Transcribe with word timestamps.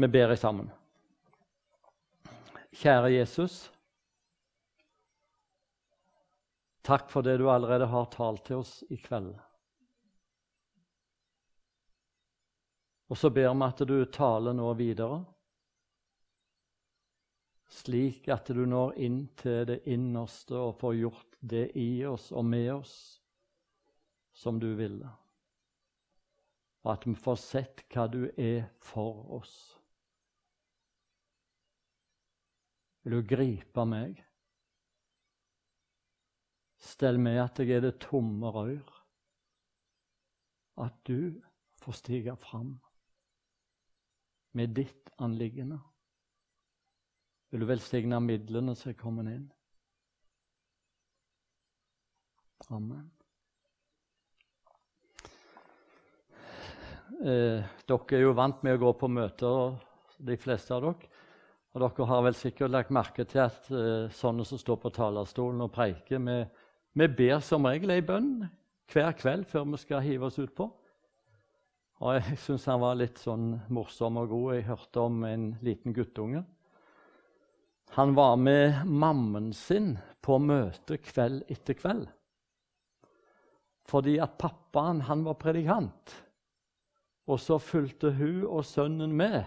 Vi 0.00 0.08
ber 0.08 0.34
sammen. 0.36 0.68
Kjære 2.70 3.08
Jesus. 3.10 3.54
Takk 6.86 7.08
for 7.10 7.26
det 7.26 7.40
du 7.40 7.48
allerede 7.50 7.88
har 7.90 8.04
talt 8.12 8.44
til 8.46 8.60
oss 8.62 8.76
i 8.94 8.98
kveld. 9.02 9.32
Og 13.10 13.18
så 13.18 13.30
ber 13.34 13.50
vi 13.50 13.66
at 13.66 13.82
du 13.90 13.96
taler 14.14 14.54
nå 14.54 14.68
videre, 14.78 15.16
slik 17.66 18.28
at 18.30 18.52
du 18.54 18.62
når 18.70 18.94
inn 19.02 19.24
til 19.40 19.64
det 19.72 19.80
innerste 19.90 20.54
og 20.60 20.76
får 20.78 20.94
gjort 21.00 21.40
det 21.40 21.64
i 21.74 22.04
oss 22.06 22.28
og 22.30 22.46
med 22.46 22.70
oss 22.76 22.94
som 24.30 24.62
du 24.62 24.68
ville. 24.78 25.10
Og 26.86 26.94
at 26.94 27.08
vi 27.10 27.16
får 27.18 27.42
sett 27.42 27.84
hva 27.90 28.06
du 28.06 28.28
er 28.36 28.70
for 28.78 29.26
oss. 29.40 29.58
Vil 33.02 33.18
du 33.18 33.28
gripe 33.28 33.84
meg? 33.88 34.18
Stell 36.78 37.18
meg 37.22 37.40
at 37.42 37.58
jeg 37.62 37.76
er 37.76 37.84
det 37.88 37.98
tomme 38.02 38.50
rør. 38.54 38.94
At 40.78 40.94
du 41.08 41.34
får 41.82 41.98
stige 41.98 42.36
fram 42.38 42.76
med 44.58 44.74
ditt 44.78 45.10
anliggende. 45.18 45.78
Vil 47.50 47.64
du 47.64 47.68
velsigne 47.68 48.20
midlene 48.20 48.74
som 48.76 48.92
er 48.92 48.98
kommet 48.98 49.30
inn? 49.32 49.46
Amen. 52.68 53.06
Eh, 57.18 57.64
dere 57.88 58.16
er 58.18 58.22
jo 58.22 58.34
vant 58.36 58.60
med 58.62 58.76
å 58.76 58.82
gå 58.82 58.90
på 59.00 59.08
møter, 59.10 59.78
de 60.18 60.36
fleste 60.38 60.76
av 60.76 60.84
dere. 60.84 61.08
Og 61.76 61.82
dere 61.84 62.08
har 62.08 62.24
vel 62.24 62.36
sikkert 62.36 62.72
lagt 62.72 62.94
merke 62.94 63.26
til 63.28 63.44
at 63.44 63.68
eh, 63.70 64.08
sånne 64.14 64.46
som 64.48 64.60
står 64.60 64.80
på 64.82 64.92
talerstolen 64.96 65.60
og 65.66 65.72
preiker, 65.74 66.22
vi, 66.24 66.38
vi 66.96 67.08
ber 67.20 67.42
som 67.44 67.68
regel 67.68 67.92
ei 67.92 68.02
bønn 68.04 68.46
hver 68.88 69.12
kveld 69.18 69.44
før 69.50 69.66
vi 69.68 69.80
skal 69.82 70.04
hive 70.04 70.30
oss 70.30 70.40
utpå. 70.40 70.68
Og 71.98 72.14
jeg 72.14 72.38
syns 72.44 72.68
han 72.70 72.80
var 72.80 72.98
litt 72.98 73.18
sånn 73.18 73.50
morsom 73.74 74.20
og 74.20 74.30
god. 74.30 74.52
Jeg 74.54 74.68
hørte 74.68 75.02
om 75.02 75.24
en 75.26 75.50
liten 75.66 75.94
guttunge. 75.96 76.44
Han 77.96 78.14
var 78.14 78.36
med 78.38 78.84
mammen 78.86 79.50
sin 79.56 79.96
på 80.22 80.38
møte 80.38 81.00
kveld 81.02 81.42
etter 81.50 81.74
kveld. 81.78 82.06
Fordi 83.88 84.18
at 84.22 84.36
pappaen 84.40 85.02
han 85.08 85.24
var 85.26 85.38
predikant. 85.40 86.14
Og 87.28 87.40
så 87.40 87.58
fulgte 87.60 88.12
hun 88.16 88.44
og 88.46 88.64
sønnen 88.68 89.14
med. 89.16 89.42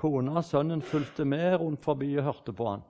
Kona 0.00 0.38
og 0.40 0.46
sønnen 0.46 0.82
fulgte 0.82 1.26
med 1.28 1.58
rundt 1.60 1.84
forbi 1.84 2.14
og 2.16 2.26
hørte 2.30 2.54
på 2.56 2.68
han. 2.70 2.84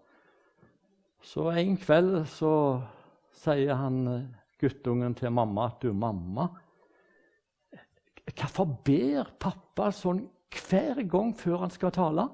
Så 1.23 1.51
en 1.53 1.77
kveld 1.81 2.21
så 2.31 2.53
sier 3.43 3.75
han 3.77 4.01
eh, 4.09 4.29
guttungen 4.61 5.17
til 5.19 5.33
mamma 5.35 5.67
at 5.69 5.83
du, 5.83 5.93
mamma 5.93 6.49
Hvorfor 8.31 8.69
ber 8.87 9.33
pappa 9.43 9.89
sånn 9.91 10.21
hver 10.55 11.01
gang 11.11 11.33
før 11.35 11.65
han 11.65 11.73
skal 11.75 11.91
tale? 11.97 12.29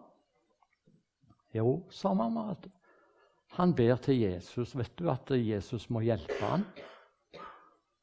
Jo, 1.57 1.87
sa 1.89 2.13
mamma, 2.13 2.51
at 2.53 2.67
han 3.57 3.73
ber 3.73 3.97
til 4.05 4.19
Jesus. 4.21 4.75
Vet 4.77 4.93
du 4.99 5.09
at 5.09 5.33
Jesus 5.33 5.89
må 5.89 6.03
hjelpe 6.05 6.37
ham? 6.43 6.67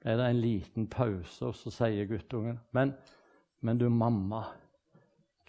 Er 0.01 0.17
det 0.17 0.25
en 0.25 0.41
liten 0.41 0.87
pause, 0.89 1.51
og 1.51 1.53
så 1.55 1.71
sier 1.71 2.09
guttungen 2.09 2.57
men 2.73 2.95
men 3.63 3.77
du, 3.79 3.85
mamma, 3.89 4.41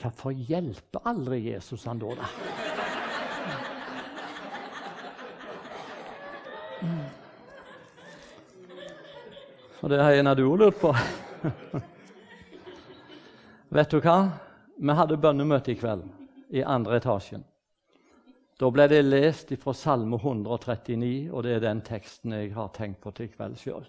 hvorfor 0.01 0.33
hjelper 0.33 1.01
aldri 1.09 1.41
Jesus 1.51 1.85
han 1.89 1.99
da, 2.03 2.15
da? 2.19 2.27
Og 9.85 9.91
det 9.93 10.01
har 10.01 10.13
en 10.17 10.31
av 10.31 10.37
du 10.37 10.45
lurt 10.57 10.79
på. 10.81 10.95
Vet 13.75 13.91
du 13.91 13.99
hva? 14.01 14.19
Vi 14.77 14.95
hadde 14.97 15.19
bønnemøte 15.21 15.75
i 15.75 15.77
kveld 15.77 16.07
i 16.57 16.63
andre 16.65 16.97
etasjen. 17.01 17.45
Da 18.57 18.71
ble 18.71 18.87
det 18.89 19.03
lest 19.03 19.51
fra 19.61 19.75
Salme 19.77 20.17
139, 20.17 21.29
og 21.33 21.43
det 21.45 21.57
er 21.57 21.65
den 21.67 21.83
teksten 21.85 22.33
jeg 22.37 22.53
har 22.55 22.71
tenkt 22.73 23.03
på 23.03 23.13
til 23.13 23.27
i 23.27 23.35
kveld 23.35 23.59
sjøl. 23.61 23.85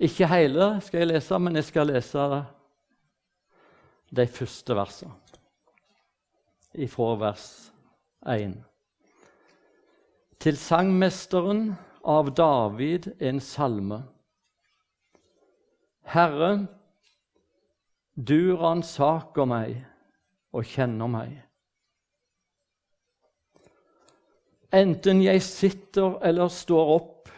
Ikke 0.00 0.30
hele 0.30 0.70
skal 0.80 1.02
jeg 1.02 1.10
lese, 1.10 1.38
men 1.42 1.58
jeg 1.60 1.66
skal 1.68 1.90
lese 1.90 2.28
de 4.10 4.26
første 4.26 4.74
versene 4.74 5.14
ifra 6.74 7.14
vers 7.18 7.46
1. 8.26 8.54
Til 10.40 10.56
sangmesteren 10.56 11.74
av 12.06 12.30
David 12.36 13.10
en 13.20 13.40
salme. 13.42 14.00
Herre, 16.10 16.66
du 18.14 18.56
ransaker 18.58 19.48
meg 19.50 19.80
og 20.54 20.66
kjenner 20.66 21.10
meg. 21.10 21.36
Enten 24.74 25.22
jeg 25.22 25.42
sitter 25.42 26.20
eller 26.26 26.50
står 26.54 26.92
opp, 26.94 27.30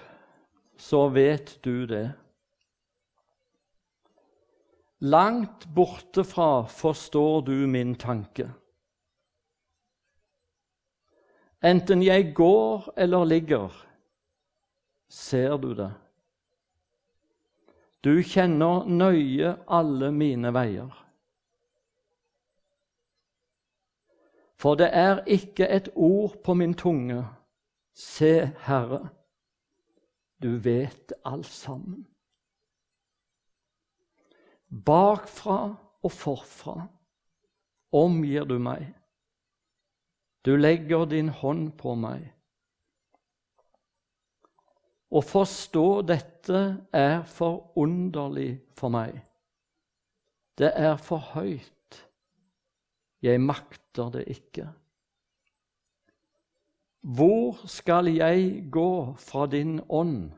så 0.76 1.06
vet 1.08 1.56
du 1.64 1.86
det. 1.88 2.10
Langt 5.02 5.74
borte 5.74 6.22
fra 6.24 6.66
forstår 6.66 7.40
du 7.40 7.66
min 7.66 7.94
tanke. 7.94 8.52
Enten 11.62 12.02
jeg 12.02 12.34
går 12.34 12.92
eller 12.96 13.24
ligger, 13.24 13.86
ser 15.08 15.56
du 15.56 15.74
det. 15.74 15.90
Du 18.04 18.22
kjenner 18.22 18.86
nøye 18.86 19.56
alle 19.66 20.12
mine 20.14 20.54
veier. 20.54 20.94
For 24.54 24.78
det 24.78 24.90
er 24.94 25.24
ikke 25.26 25.66
et 25.66 25.90
ord 25.94 26.38
på 26.44 26.54
min 26.54 26.74
tunge. 26.78 27.24
Se, 27.94 28.52
Herre, 28.68 29.08
du 30.42 30.56
vet 30.62 31.12
alt 31.24 31.50
sammen. 31.50 32.06
Bakfra 34.72 35.58
og 36.02 36.12
forfra 36.12 36.76
omgir 37.92 38.46
du 38.48 38.56
meg. 38.58 38.86
Du 40.42 40.56
legger 40.56 41.04
din 41.10 41.28
hånd 41.28 41.74
på 41.78 41.92
meg. 41.94 42.24
Å 45.12 45.20
forstå 45.20 45.86
dette 46.08 46.62
er 46.96 47.20
forunderlig 47.28 48.62
for 48.78 48.88
meg. 48.94 49.18
Det 50.56 50.72
er 50.72 50.96
for 50.96 51.20
høyt. 51.34 51.98
Jeg 53.22 53.42
makter 53.44 54.08
det 54.16 54.24
ikke. 54.32 54.70
Hvor 57.02 57.60
skal 57.68 58.08
jeg 58.08 58.70
gå 58.72 59.14
fra 59.20 59.44
din 59.50 59.80
ånd, 59.90 60.32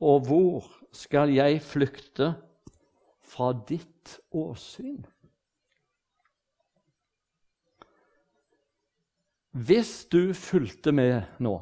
og 0.00 0.28
hvor 0.28 0.70
skal 0.94 1.32
jeg 1.34 1.58
flykte 1.64 2.30
fra 3.30 3.52
ditt 3.68 4.18
åsyn. 4.34 5.04
Hvis 9.50 10.06
du 10.10 10.32
fulgte 10.34 10.92
med 10.94 11.22
nå, 11.42 11.56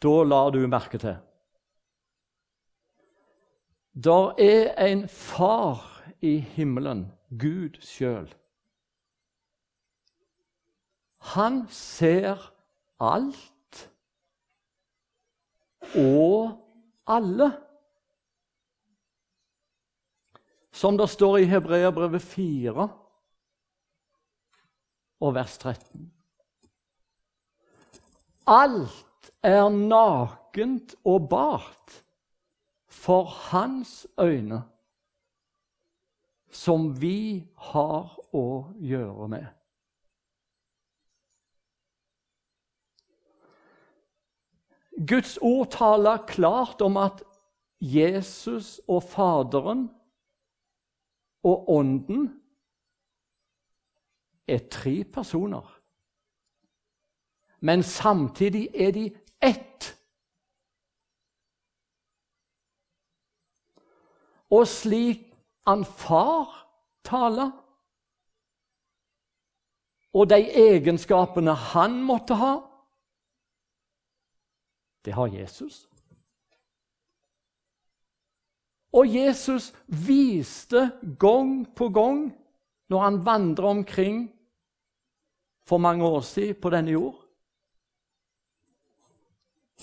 da 0.00 0.12
la 0.24 0.40
du 0.52 0.60
merke 0.68 1.00
til 1.00 1.16
Der 3.92 4.34
er 4.40 4.86
en 4.86 5.08
far 5.08 5.82
i 6.24 6.38
himmelen, 6.38 7.10
Gud 7.30 7.80
sjøl. 7.84 8.28
Han 11.34 11.66
ser 11.68 12.52
alt 13.00 13.90
og 15.96 16.56
alle 17.06 17.50
som 20.80 20.96
det 20.96 21.10
står 21.12 21.42
i 21.42 21.48
Hebreabrevet 21.50 22.22
4 22.24 22.88
og 25.20 25.34
vers 25.36 25.58
13. 25.60 26.06
Alt 28.48 29.28
er 29.44 29.68
nakent 29.68 30.94
og 31.04 31.28
bart 31.28 31.98
for 32.88 33.28
hans 33.50 34.06
øyne, 34.16 34.62
som 36.50 36.88
vi 36.96 37.44
har 37.70 38.16
å 38.32 38.46
gjøre 38.80 39.28
med. 39.36 39.46
Guds 44.96 45.36
ord 45.44 45.70
taler 45.76 46.26
klart 46.28 46.80
om 46.80 46.96
at 47.00 47.20
Jesus 47.80 48.78
og 48.88 49.04
Faderen 49.12 49.88
og 51.42 51.70
Ånden 51.70 52.42
er 54.48 54.58
tre 54.70 55.04
personer. 55.04 55.80
Men 57.60 57.82
samtidig 57.82 58.68
er 58.74 58.90
de 58.90 59.16
ett. 59.42 59.96
Og 64.50 64.66
slik 64.68 65.26
han 65.66 65.84
far 65.84 66.66
taler, 67.04 67.50
og 70.12 70.30
de 70.30 70.40
egenskapene 70.50 71.54
han 71.54 72.00
måtte 72.02 72.34
ha, 72.34 72.56
det 75.04 75.14
har 75.14 75.26
Jesus. 75.26 75.89
Og 78.92 79.14
Jesus 79.14 79.70
viste 79.86 80.90
gang 81.18 81.74
på 81.76 81.88
gang, 81.88 82.32
når 82.88 83.02
han 83.02 83.24
vandra 83.24 83.64
omkring 83.64 84.32
for 85.66 85.78
mange 85.78 86.04
år 86.04 86.20
siden 86.20 86.60
på 86.62 86.70
denne 86.70 86.90
jord, 86.90 87.16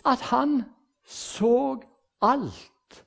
at 0.06 0.22
han 0.22 0.64
så 1.04 1.80
alt 2.22 3.06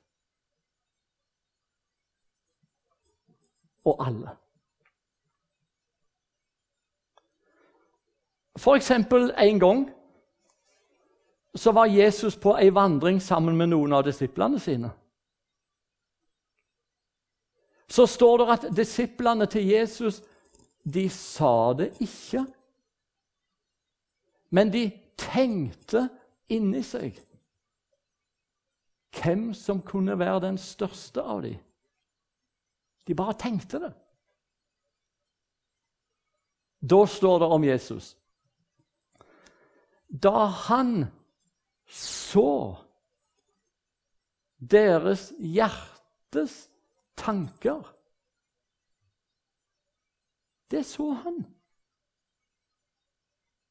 og 3.85 4.07
alle. 4.07 4.29
For 8.57 8.75
eksempel 8.75 9.33
en 9.37 9.59
gang 9.59 9.89
så 11.55 11.71
var 11.71 11.85
Jesus 11.85 12.35
på 12.35 12.57
ei 12.57 12.69
vandring 12.73 13.21
sammen 13.21 13.57
med 13.57 13.67
noen 13.67 13.93
av 13.93 14.03
disiplene 14.05 14.59
sine. 14.59 14.91
Så 17.91 18.07
står 18.07 18.37
det 18.37 18.47
at 18.53 18.67
disiplene 18.75 19.45
til 19.51 19.67
Jesus 19.67 20.21
de 20.83 21.09
sa 21.11 21.73
det 21.77 21.91
ikke. 22.01 22.45
Men 24.49 24.71
de 24.71 24.85
tenkte 25.19 26.07
inni 26.51 26.81
seg 26.87 27.19
hvem 29.21 29.51
som 29.57 29.81
kunne 29.83 30.15
være 30.19 30.45
den 30.47 30.57
største 30.57 31.21
av 31.21 31.43
dem. 31.43 31.59
De 33.07 33.17
bare 33.17 33.35
tenkte 33.39 33.81
det. 33.83 33.91
Da 36.81 37.03
står 37.05 37.39
det 37.43 37.49
om 37.57 37.63
Jesus. 37.67 38.15
Da 40.07 40.47
han 40.67 41.05
så 41.91 42.75
deres 44.57 45.31
hjertes 45.37 46.70
tanker 47.15 47.85
Det 50.71 50.83
så 50.83 51.09
han. 51.11 51.43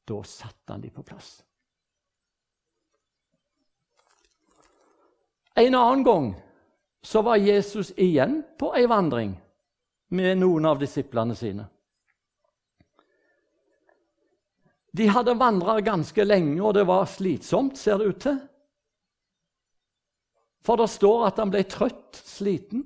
Da 0.05 0.23
satte 0.23 0.73
han 0.73 0.81
de 0.81 0.89
på 0.89 1.03
plass. 1.03 1.43
En 5.53 5.75
annen 5.75 6.03
gang 6.03 6.35
så 7.01 7.21
var 7.21 7.35
Jesus 7.35 7.91
igjen 7.97 8.43
på 8.59 8.69
ei 8.77 8.85
vandring 8.85 9.33
med 10.13 10.37
noen 10.37 10.65
av 10.65 10.79
disiplene 10.79 11.35
sine. 11.35 11.65
De 14.91 15.07
hadde 15.07 15.33
vandra 15.39 15.79
ganske 15.81 16.23
lenge, 16.25 16.59
og 16.61 16.73
det 16.75 16.83
var 16.83 17.07
slitsomt, 17.07 17.77
ser 17.79 17.97
det 17.97 18.09
ut 18.11 18.21
til. 18.21 18.39
For 20.61 20.77
det 20.77 20.89
står 20.91 21.29
at 21.29 21.39
han 21.39 21.51
ble 21.53 21.63
trøtt, 21.65 22.19
sliten. 22.19 22.83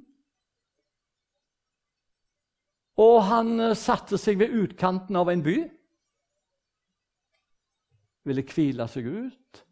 Og 3.01 3.17
han 3.27 3.59
eh, 3.59 3.77
satte 3.77 4.19
seg 4.21 4.39
ved 4.39 4.53
utkanten 4.55 5.17
av 5.19 5.31
en 5.31 5.43
by. 5.45 5.57
Ville 8.25 8.45
hvile 8.49 8.87
seg 8.91 9.09
ut. 9.09 9.65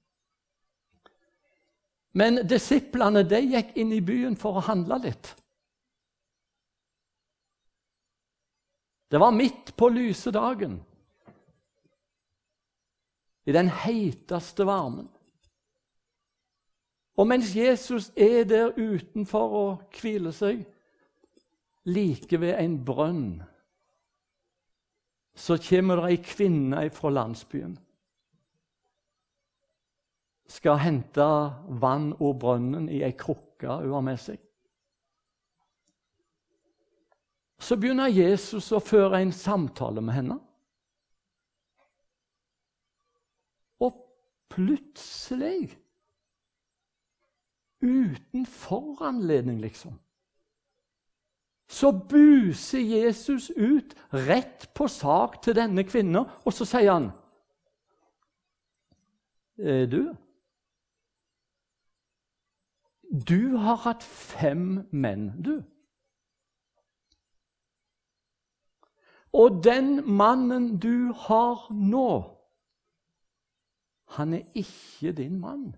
Men 2.13 2.43
disiplene 2.45 3.23
de 3.25 3.39
gikk 3.41 3.73
inn 3.79 3.93
i 3.95 4.03
byen 4.05 4.35
for 4.37 4.59
å 4.59 4.67
handle 4.67 4.99
litt. 5.01 5.33
Det 9.09 9.21
var 9.21 9.33
midt 9.33 9.75
på 9.77 9.89
lyse 9.93 10.31
dagen 10.33 10.79
i 13.45 13.53
den 13.53 13.69
heiteste 13.69 14.65
varmen. 14.65 15.09
Og 17.17 17.27
mens 17.29 17.51
Jesus 17.55 18.09
er 18.17 18.43
der 18.49 18.73
utenfor 18.73 19.57
og 19.59 19.99
hviler 19.99 20.33
seg, 20.33 20.63
like 21.85 22.39
ved 22.39 22.55
en 22.59 22.77
brønn, 22.85 23.43
så 25.35 25.57
kommer 25.57 26.03
det 26.03 26.11
ei 26.11 26.21
kvinne 26.21 26.83
fra 26.93 27.09
landsbyen. 27.09 27.73
Skal 30.53 30.77
hente 30.83 31.27
vann 31.81 32.11
og 32.19 32.37
brønnen 32.43 32.89
i 32.91 33.01
ei 33.03 33.15
krukke 33.17 33.79
hun 33.81 33.95
har 33.97 34.05
med 34.05 34.19
seg. 34.21 34.41
Så 37.63 37.77
begynner 37.79 38.11
Jesus 38.11 38.67
å 38.75 38.81
føre 38.83 39.21
en 39.23 39.31
samtale 39.31 40.03
med 40.03 40.17
henne. 40.17 40.37
Og 43.79 44.03
plutselig 44.51 45.79
Uten 47.83 48.45
foranledning, 48.47 49.57
liksom. 49.59 49.97
Så 51.73 51.89
buser 51.91 52.79
Jesus 52.79 53.49
ut 53.49 53.95
rett 54.13 54.67
på 54.77 54.87
sak 54.87 55.39
til 55.41 55.55
denne 55.57 55.83
kvinnen, 55.87 56.27
og 56.45 56.53
så 56.53 56.67
sier 56.69 56.93
han 56.93 57.11
«Er 59.57 59.85
Du 59.89 60.13
Du 63.13 63.57
har 63.61 63.75
hatt 63.85 64.03
fem 64.03 64.87
menn, 64.89 65.27
du. 65.45 65.61
Og 69.33 69.59
den 69.63 69.99
mannen 70.17 70.79
du 70.81 71.13
har 71.13 71.67
nå 71.73 72.33
han 74.13 74.33
er 74.33 74.41
ikke 74.53 75.11
din 75.17 75.39
mann. 75.39 75.75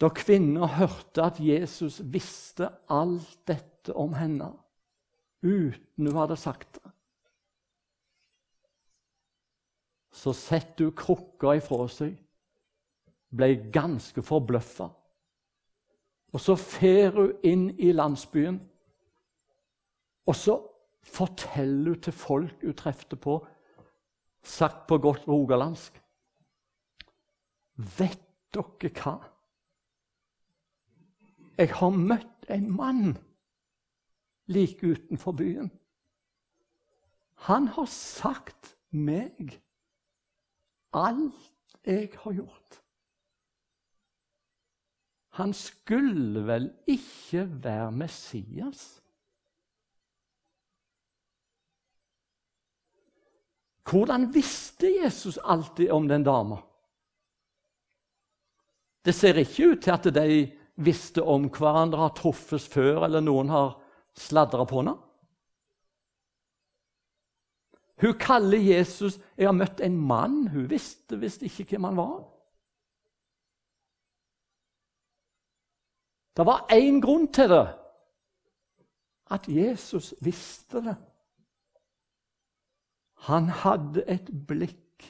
Da 0.00 0.08
kvinner 0.08 0.66
hørte 0.78 1.26
at 1.26 1.40
Jesus 1.40 2.00
visste 2.12 2.70
alt 2.88 3.36
dette 3.48 3.92
om 3.92 4.14
henne 4.16 4.52
uten 5.42 6.06
hun 6.06 6.16
hadde 6.16 6.36
sagt 6.36 6.74
det, 6.76 6.90
så 10.12 10.32
setter 10.36 10.88
hun 10.90 10.96
krukka 10.96 11.54
ifra 11.56 11.86
seg, 11.88 12.16
ble 13.32 13.54
ganske 13.72 14.24
forbløffa. 14.24 14.90
Og 16.30 16.42
så 16.42 16.56
fer 16.60 17.14
hun 17.16 17.32
inn 17.46 17.64
i 17.80 17.92
landsbyen, 17.96 18.58
og 20.28 20.36
så 20.36 20.58
forteller 21.08 21.94
hun 21.94 22.04
til 22.04 22.16
folk 22.16 22.60
hun 22.66 22.76
trefte 22.76 23.16
på, 23.16 23.38
sagt 24.44 24.86
på 24.88 24.98
godt 25.00 25.26
rogalandsk 25.28 25.96
Vet 27.80 28.20
dere 28.52 28.90
hva? 28.92 29.14
Jeg 31.58 31.72
har 31.74 31.90
møtt 31.90 32.46
en 32.48 32.70
mann 32.76 33.16
like 34.50 34.86
utenfor 34.86 35.32
byen. 35.32 35.70
Han 37.46 37.68
har 37.72 37.88
sagt 37.88 38.74
meg 38.90 39.60
alt 40.92 41.76
jeg 41.86 42.10
har 42.22 42.32
gjort. 42.36 42.80
Han 45.38 45.54
skulle 45.54 46.42
vel 46.46 46.66
ikke 46.90 47.46
være 47.62 47.92
Messias? 47.92 48.82
Hvordan 53.90 54.28
visste 54.34 54.90
Jesus 55.02 55.38
alltid 55.38 55.90
om 55.90 56.08
den 56.08 56.24
dama? 56.24 56.60
Det 59.04 59.14
ser 59.14 59.40
ikke 59.40 59.70
ut 59.72 59.82
til 59.82 59.90
at 59.90 60.10
de 60.14 60.59
visste 60.80 61.22
om 61.22 61.48
hverandre, 61.52 62.00
har 62.06 62.16
truffes 62.16 62.66
før, 62.68 63.04
eller 63.06 63.22
noen 63.24 63.52
har 63.52 63.76
sladra 64.16 64.66
på 64.68 64.80
henne. 64.80 64.96
Hun 68.00 68.18
kaller 68.18 68.58
Jesus 68.58 69.18
'Jeg 69.36 69.46
har 69.46 69.52
møtt 69.52 69.80
en 69.80 69.96
mann'. 69.96 70.48
Hun 70.48 70.70
visste 70.70 71.20
visst 71.20 71.42
ikke 71.42 71.64
hvem 71.64 71.84
han 71.84 71.96
var. 71.96 72.24
Det 76.36 76.46
var 76.46 76.66
én 76.72 77.00
grunn 77.00 77.32
til 77.32 77.48
det. 77.48 77.68
At 79.30 79.48
Jesus 79.48 80.14
visste 80.20 80.80
det. 80.80 80.96
Han 83.14 83.48
hadde 83.48 84.04
et 84.08 84.30
blikk 84.48 85.04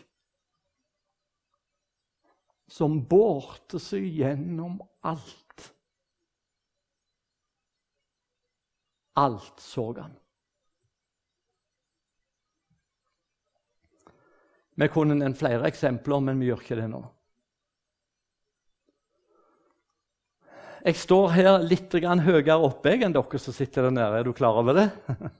som 2.70 3.00
bårte 3.08 3.78
seg 3.78 4.06
gjennom 4.18 4.80
alt. 5.06 5.49
Alt 9.18 9.60
så 9.60 9.86
han. 9.98 10.12
Vi 14.80 14.88
kunne 14.88 15.14
nevnt 15.18 15.38
flere 15.38 15.66
eksempler, 15.68 16.22
men 16.24 16.38
vi 16.40 16.48
gjør 16.48 16.62
ikke 16.62 16.78
det 16.78 16.86
nå. 16.88 17.00
Jeg 20.80 20.96
står 20.96 21.26
her 21.34 21.58
litt 21.60 21.92
høyere 21.92 22.56
oppe 22.56 22.94
enn 22.94 23.12
dere 23.12 23.40
som 23.42 23.52
sitter 23.52 23.84
der 23.88 23.92
nede. 23.92 24.20
Er 24.20 24.24
du 24.24 24.32
klar 24.32 24.56
over 24.62 24.78
det? 24.78 24.88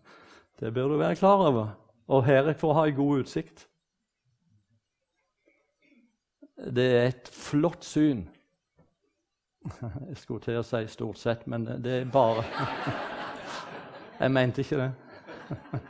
Det 0.61 0.75
bør 0.77 0.91
du 0.93 0.99
være 1.01 1.17
klar 1.17 1.41
over. 1.41 1.71
Og 2.13 2.27
her 2.27 2.51
er 2.51 2.59
for 2.59 2.75
å 2.75 2.83
ha 2.83 2.83
en 2.91 2.97
god 2.99 3.23
utsikt. 3.23 3.63
Det 6.61 6.85
er 6.99 7.07
et 7.15 7.31
flott 7.33 7.87
syn. 7.89 8.27
Jeg 10.11 10.19
skulle 10.21 10.45
til 10.45 10.61
å 10.61 10.67
si 10.67 10.83
stort 10.93 11.23
sett, 11.23 11.47
men 11.49 11.65
det 11.81 11.97
er 12.03 12.13
bare 12.13 12.45
Jeg 14.21 14.33
mente 14.33 14.61
ikke 14.61 14.77
det. 14.77 14.95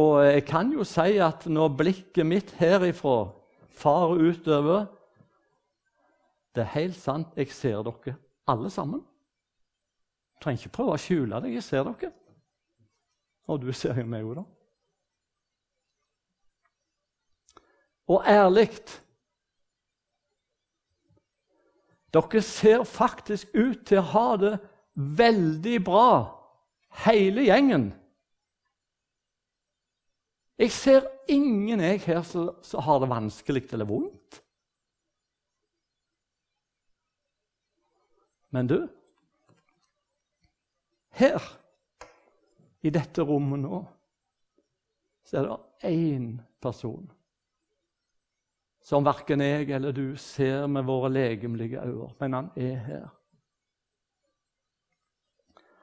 Og 0.00 0.24
jeg 0.26 0.44
kan 0.44 0.72
jo 0.72 0.84
si 0.84 1.16
at 1.22 1.46
når 1.46 1.76
blikket 1.78 2.26
mitt 2.26 2.50
herifra 2.58 3.30
farer 3.74 4.20
utover 4.30 4.86
Det 6.54 6.62
er 6.62 6.74
helt 6.74 6.96
sant, 6.96 7.32
jeg 7.36 7.50
ser 7.50 7.82
dere 7.82 8.14
alle 8.46 8.70
sammen. 8.70 9.00
Du 9.00 10.44
trenger 10.44 10.60
ikke 10.60 10.76
prøve 10.76 10.94
å 10.94 11.00
skjule 11.00 11.40
deg, 11.42 11.54
jeg 11.56 11.64
ser 11.66 11.82
dere. 11.88 12.12
Og 13.48 13.62
du 13.62 13.72
ser 13.72 13.98
jo 13.98 14.04
meg 14.06 14.22
òg, 14.22 14.36
da. 14.38 14.44
Og 18.06 18.22
ærlig 18.28 18.68
Dere 22.14 22.42
ser 22.46 22.84
faktisk 22.86 23.48
ut 23.54 23.80
til 23.88 23.98
å 23.98 24.08
ha 24.12 24.28
det 24.38 24.52
veldig 24.94 25.78
bra, 25.84 26.08
hele 27.04 27.46
gjengen. 27.48 27.88
Jeg 30.58 30.70
ser 30.70 31.06
ingen 31.28 31.82
jeg 31.82 32.02
her 32.04 32.22
som 32.22 32.84
har 32.86 33.00
det 33.02 33.10
vanskelig 33.10 33.64
eller 33.74 33.88
vondt. 33.90 34.40
Men 38.54 38.70
du 38.70 38.78
Her, 41.14 41.42
i 42.82 42.90
dette 42.90 43.22
rommet 43.22 43.60
nå, 43.62 43.76
så 45.22 45.36
er 45.38 45.44
det 45.46 45.92
én 45.92 46.24
person 46.58 47.04
som 48.84 49.06
verken 49.06 49.40
jeg 49.40 49.70
eller 49.72 49.94
du 49.96 50.16
ser 50.20 50.66
med 50.68 50.84
våre 50.84 51.08
legemlige 51.12 51.80
øyne, 51.80 52.10
men 52.20 52.34
han 52.36 52.50
er 52.56 52.74
her. 52.84 53.06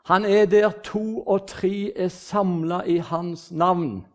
Han 0.03 0.25
er 0.25 0.45
der 0.45 0.71
to 0.83 1.21
og 1.21 1.47
tre 1.47 1.93
er 1.95 2.07
samla 2.07 2.81
i 2.81 2.97
hans 2.97 3.51
navn. 3.51 4.07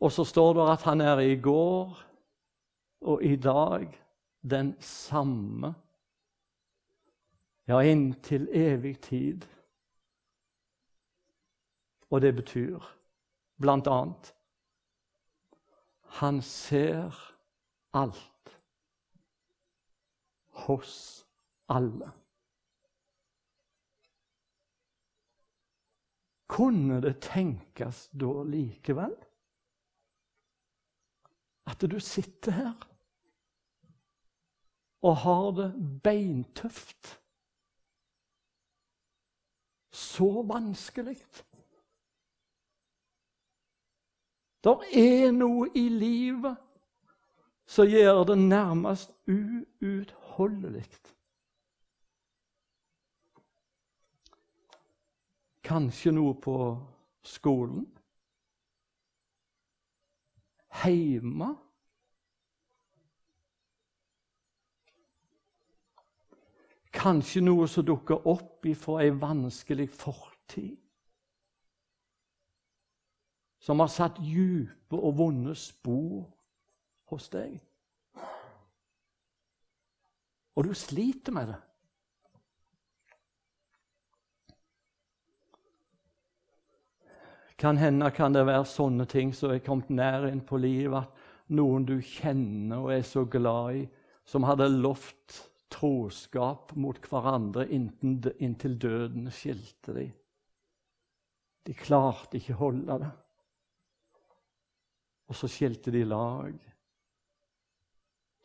Og 0.00 0.12
så 0.12 0.24
står 0.24 0.52
det 0.52 0.72
at 0.72 0.82
han 0.82 1.00
er 1.00 1.18
i 1.18 1.40
går 1.40 2.02
og 3.00 3.22
i 3.24 3.36
dag 3.36 4.02
den 4.50 4.76
samme. 4.80 5.74
Ja, 7.68 7.80
inntil 7.80 8.48
evig 8.52 9.00
tid. 9.00 9.42
Og 12.10 12.20
det 12.20 12.34
betyr 12.34 12.78
blant 13.58 13.86
annet 13.86 14.32
Han 16.20 16.42
ser 16.42 17.34
alt 17.92 18.60
hos 20.50 21.25
alle. 21.68 22.10
Kunne 26.46 27.00
det 27.02 27.18
tenkes 27.22 28.06
da 28.14 28.42
likevel 28.46 29.16
at 31.66 31.82
du 31.90 31.98
sitter 32.00 32.54
her 32.54 32.86
og 35.02 35.16
har 35.16 35.50
det 35.50 35.70
beintøft. 36.02 37.20
Så 39.92 40.42
vanskelig. 40.48 41.18
Det 44.64 44.74
er 44.98 45.30
noe 45.34 45.68
i 45.78 45.88
livet 45.88 46.56
som 47.66 47.86
gjør 47.90 48.24
det 48.30 48.38
nærmest 48.38 49.14
uutholdelig. 49.26 50.86
Kanskje 55.66 56.12
noe 56.14 56.34
på 56.38 56.56
skolen? 57.26 57.86
Hjemme? 60.84 61.48
Kanskje 66.94 67.42
noe 67.42 67.66
som 67.68 67.84
dukker 67.86 68.28
opp 68.30 68.66
ifra 68.70 69.00
ei 69.02 69.10
vanskelig 69.10 69.88
fortid. 69.90 70.76
Som 73.58 73.82
har 73.82 73.90
satt 73.90 74.22
dype 74.22 74.94
og 74.94 75.16
vonde 75.18 75.56
spor 75.58 76.28
hos 77.10 77.26
deg. 77.34 77.58
Og 80.56 80.64
du 80.64 80.74
sliter 80.78 81.34
med 81.34 81.50
det. 81.50 81.58
Kan 87.56 87.78
hende 87.80 88.10
kan 88.12 88.34
det 88.36 88.44
være 88.44 88.66
sånne 88.68 89.06
ting 89.08 89.32
som 89.34 89.54
er 89.54 89.62
kommet 89.64 89.88
nær 89.88 90.26
inn 90.28 90.42
på 90.44 90.58
livet, 90.60 91.06
at 91.06 91.52
noen 91.56 91.86
du 91.88 91.96
kjenner 92.04 92.82
og 92.82 92.92
er 92.92 93.04
så 93.06 93.24
glad 93.24 93.78
i, 93.78 93.84
som 94.26 94.44
hadde 94.44 94.68
lovt 94.74 95.38
troskap 95.72 96.74
mot 96.76 96.98
hverandre 97.08 97.66
inntil 97.70 98.76
døden 98.82 99.30
skilte 99.32 99.94
de. 99.96 100.06
De 101.66 101.74
klarte 101.74 102.38
ikke 102.38 102.54
å 102.54 102.62
holde 102.66 102.98
det. 103.02 103.12
Og 105.26 105.38
så 105.38 105.50
skilte 105.50 105.90
de 105.94 106.04
lag. 106.06 106.54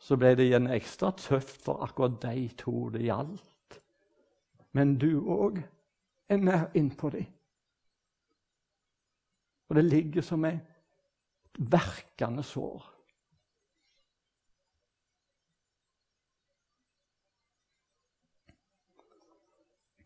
Så 0.02 0.16
ble 0.18 0.32
det 0.34 0.48
igjen 0.48 0.66
ekstra 0.74 1.12
tøft 1.14 1.60
for 1.62 1.84
akkurat 1.84 2.16
de 2.24 2.48
to 2.58 2.88
det 2.94 3.04
gjaldt. 3.06 3.78
Men 4.74 4.96
du 4.98 5.20
òg 5.20 5.60
er 6.32 6.42
nær 6.42 6.70
innpå 6.78 7.12
dem. 7.14 7.28
Og 9.72 9.76
det 9.76 9.84
ligger 9.84 10.20
som 10.20 10.44
et 10.44 10.58
verkende 11.56 12.42
sår. 12.44 12.82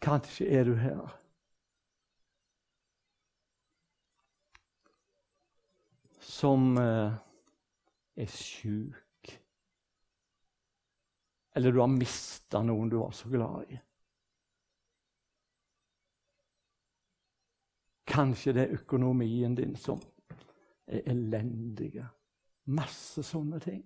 Kanskje 0.06 0.46
er 0.46 0.70
du 0.70 0.76
her. 0.78 1.16
Som 6.20 6.78
eh, 6.78 7.18
er 8.22 8.30
sjuk. 8.30 9.34
Eller 11.58 11.74
du 11.74 11.82
har 11.82 11.90
mista 11.90 12.62
noen 12.62 12.94
du 12.94 13.00
var 13.02 13.10
så 13.18 13.34
glad 13.34 13.66
i. 13.74 13.82
Kanskje 18.16 18.54
det 18.56 18.62
er 18.64 18.78
økonomien 18.78 19.54
din 19.58 19.74
som 19.76 20.00
er 20.88 21.04
elendig. 21.10 22.00
Masse 22.64 23.20
sånne 23.26 23.60
ting. 23.60 23.82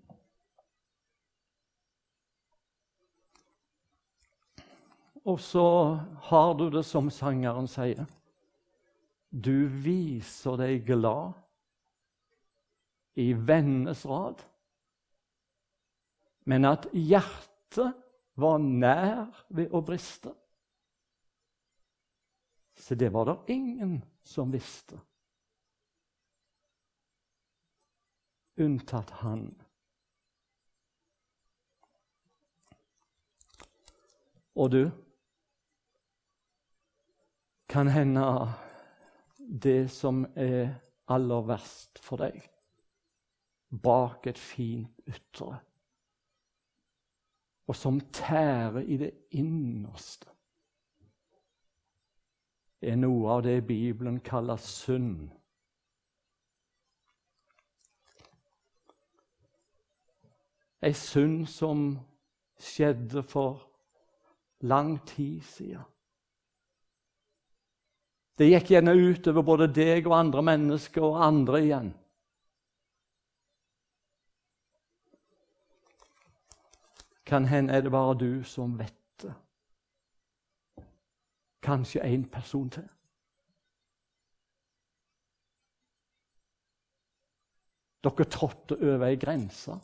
Og 5.26 5.40
så 5.42 5.66
har 6.30 6.54
du 6.54 6.68
det 6.70 6.84
som 6.86 7.10
sangeren 7.12 7.68
sier. 7.68 8.06
Du 9.30 9.66
viser 9.66 10.56
deg 10.58 10.86
glad 10.86 11.34
i 13.20 13.32
vennes 13.34 14.04
rad, 14.08 14.40
men 16.48 16.66
at 16.66 16.86
hjertet 16.94 17.98
var 18.40 18.62
nær 18.62 19.26
ved 19.52 19.74
å 19.74 19.82
briste. 19.84 20.32
Så 22.80 22.96
det 22.96 23.10
var 23.12 23.28
det 23.28 23.36
ingen 23.52 24.00
som 24.24 24.52
visste. 24.52 25.00
Unntatt 28.60 29.10
han. 29.22 29.48
Og 34.54 34.70
du 34.70 34.90
kan 37.70 37.88
hende 37.88 38.24
det 39.38 39.90
som 39.94 40.24
er 40.34 40.74
aller 41.10 41.46
verst 41.46 42.00
for 42.02 42.20
deg, 42.20 42.42
bak 43.70 44.26
et 44.30 44.38
fint 44.38 45.08
ytre. 45.08 45.60
Og 47.70 47.78
som 47.78 48.00
tærer 48.12 48.82
i 48.82 48.98
det 48.98 49.12
innerste. 49.38 50.28
Er 52.80 52.96
noe 52.96 53.28
av 53.36 53.42
det 53.44 53.60
Bibelen 53.68 54.20
kaller 54.24 54.56
synd. 54.56 55.28
Ei 60.80 60.92
synd 60.96 61.44
som 61.48 61.98
skjedde 62.60 63.22
for 63.22 63.66
lang 64.64 64.96
tid 65.06 65.42
siden. 65.44 65.84
Det 68.40 68.48
gikk 68.48 68.70
gjerne 68.72 68.94
utover 68.96 69.44
både 69.44 69.66
deg 69.68 70.06
og 70.08 70.14
andre 70.16 70.42
mennesker 70.48 71.04
og 71.04 71.18
andre 71.20 71.58
igjen. 71.60 71.90
Kan 77.28 77.44
hende 77.44 77.76
er 77.76 77.84
det 77.84 77.92
bare 77.92 78.16
du 78.16 78.40
som 78.48 78.78
vet. 78.78 78.99
Kanskje 81.62 82.00
én 82.00 82.24
person 82.30 82.70
til. 82.70 82.88
Dere 88.04 88.24
trådte 88.24 88.78
over 88.80 89.06
ei 89.06 89.16
grense. 89.16 89.76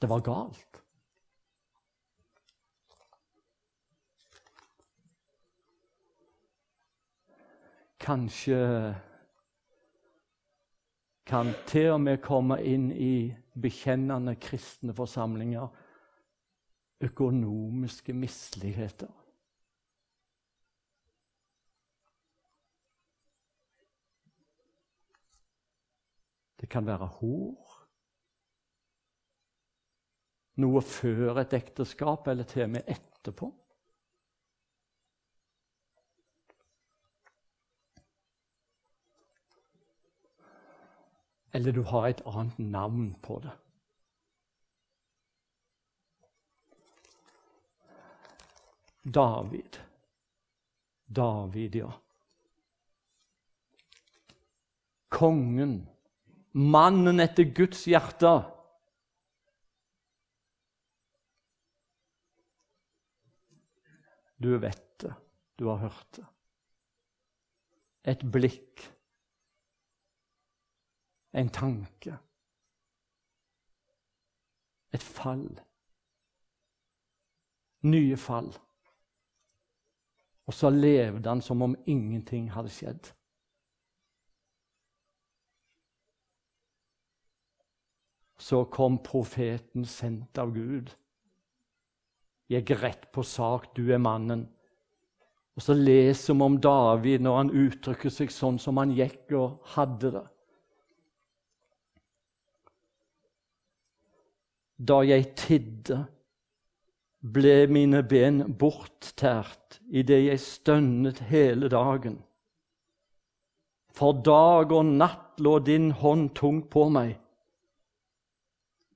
Det 0.00 0.08
var 0.08 0.20
galt. 0.20 0.82
Kanskje 8.00 8.94
kan 11.26 11.54
til 11.66 11.90
og 11.90 12.00
med 12.00 12.20
komme 12.22 12.60
inn 12.62 12.90
i 12.92 13.34
bekjennende 13.62 14.36
kristne 14.40 14.94
forsamlinger 14.94 15.68
økonomiske 17.00 18.12
misligheter. 18.12 19.12
Det 26.60 26.68
kan 26.68 26.86
være 26.86 27.06
hor. 27.20 27.74
Noe 30.56 30.80
før 30.80 31.42
et 31.42 31.52
ekteskap, 31.52 32.28
eller 32.32 32.48
til 32.48 32.64
og 32.64 32.70
med 32.70 32.88
etterpå. 32.88 33.50
Eller 41.52 41.72
du 41.72 41.82
har 41.82 42.08
et 42.08 42.24
annet 42.26 42.58
navn 42.58 43.12
på 43.22 43.38
det. 43.44 43.52
David. 49.06 49.78
David, 51.06 51.74
ja. 51.74 51.92
Kongen. 55.08 55.86
Mannen 56.52 57.20
etter 57.20 57.44
Guds 57.44 57.84
hjerte. 57.86 58.34
Du 64.36 64.56
vet 64.58 64.84
det. 65.00 65.14
Du 65.56 65.68
har 65.70 65.80
hørt 65.86 66.18
det. 66.18 66.26
Et 68.06 68.22
blikk 68.32 68.84
en 71.36 71.48
tanke. 71.48 72.18
Et 74.92 75.02
fall. 75.02 75.48
Nye 77.82 78.16
fall. 78.16 78.48
Og 80.46 80.54
så 80.54 80.70
levde 80.70 81.28
han 81.28 81.42
som 81.42 81.62
om 81.66 81.74
ingenting 81.90 82.50
hadde 82.54 82.70
skjedd. 82.70 83.10
Så 88.38 88.62
kom 88.70 89.00
profeten 89.02 89.86
sendt 89.90 90.38
av 90.38 90.52
Gud. 90.54 90.92
Gikk 92.52 92.76
rett 92.78 93.08
på 93.10 93.24
sak. 93.26 93.72
Du 93.74 93.88
er 93.90 93.98
mannen. 93.98 94.46
Og 95.56 95.64
så 95.64 95.74
leser 95.74 96.36
vi 96.36 96.46
om 96.46 96.60
David 96.62 97.24
når 97.24 97.36
han 97.40 97.50
uttrykker 97.50 98.12
seg 98.12 98.30
sånn 98.30 98.60
som 98.62 98.78
han 98.78 98.92
gikk 98.94 99.32
og 99.34 99.56
hadde 99.74 100.12
det. 100.18 100.26
Da 104.76 105.00
jeg 105.08 105.30
tidde, 105.40 106.02
ble 107.34 107.66
mine 107.72 108.02
ben 108.06 108.42
borttært 108.60 109.80
idet 109.88 110.22
jeg 110.26 110.42
stønnet 110.42 111.22
hele 111.30 111.70
dagen. 111.72 112.20
For 113.96 114.12
dag 114.12 114.72
og 114.76 114.84
natt 114.98 115.40
lå 115.40 115.58
din 115.64 115.90
hånd 115.96 116.34
tungt 116.36 116.68
på 116.70 116.88
meg. 116.92 117.16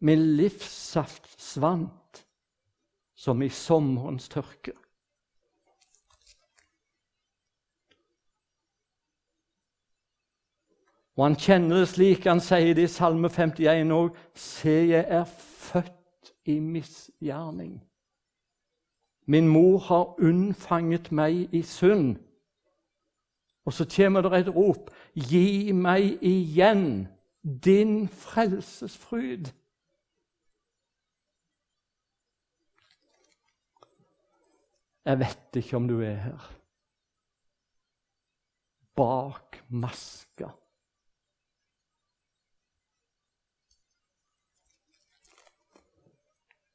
Min 0.00 0.36
livssaft 0.36 1.28
svant 1.40 2.24
som 3.16 3.42
i 3.42 3.48
sommerens 3.52 4.28
tørke. 4.32 4.76
Og 11.20 11.26
han 11.26 11.36
kjenner 11.36 11.82
det 11.82 11.90
slik 11.90 12.24
han 12.24 12.40
sier 12.40 12.72
det 12.76 12.86
i 12.88 12.92
Salme 12.92 13.28
51 13.28 13.92
òg. 13.92 14.16
Se, 14.32 14.76
jeg 14.88 15.04
er 15.04 15.26
født 15.28 16.32
i 16.48 16.56
misgjerning. 16.64 17.89
Min 19.30 19.48
mor 19.48 19.78
har 19.78 20.14
unnfanget 20.18 21.12
meg 21.12 21.54
i 21.54 21.62
synd. 21.62 22.16
Og 23.64 23.72
så 23.72 23.84
kommer 23.96 24.20
det 24.20 24.32
et 24.40 24.48
rop. 24.54 24.90
Gi 25.14 25.72
meg 25.72 26.18
igjen 26.22 27.06
din 27.44 28.08
frelsesfryd. 28.08 29.52
Jeg 35.04 35.18
vet 35.22 35.60
ikke 35.62 35.76
om 35.76 35.88
du 35.88 36.00
er 36.00 36.18
her. 36.24 36.50
Bak 38.96 39.62
maska 39.68 40.50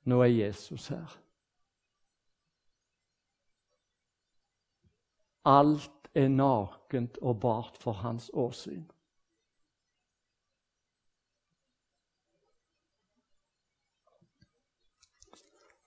Nå 0.06 0.22
er 0.22 0.26
Jesus 0.26 0.88
her. 0.88 1.25
Alt 5.46 6.10
er 6.16 6.28
nakent 6.28 7.18
og 7.22 7.40
bart 7.40 7.78
for 7.78 7.94
hans 8.02 8.32
åsyn. 8.34 8.86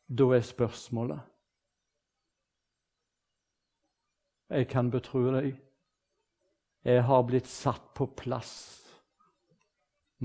Da 0.09 0.31
er 0.33 0.41
spørsmålet 0.41 1.21
Jeg 4.49 4.69
kan 4.69 4.89
betro 4.91 5.27
deg 5.35 5.59
jeg 6.89 7.03
har 7.05 7.25
blitt 7.27 7.49
satt 7.51 7.91
på 7.99 8.07
plass 8.17 8.53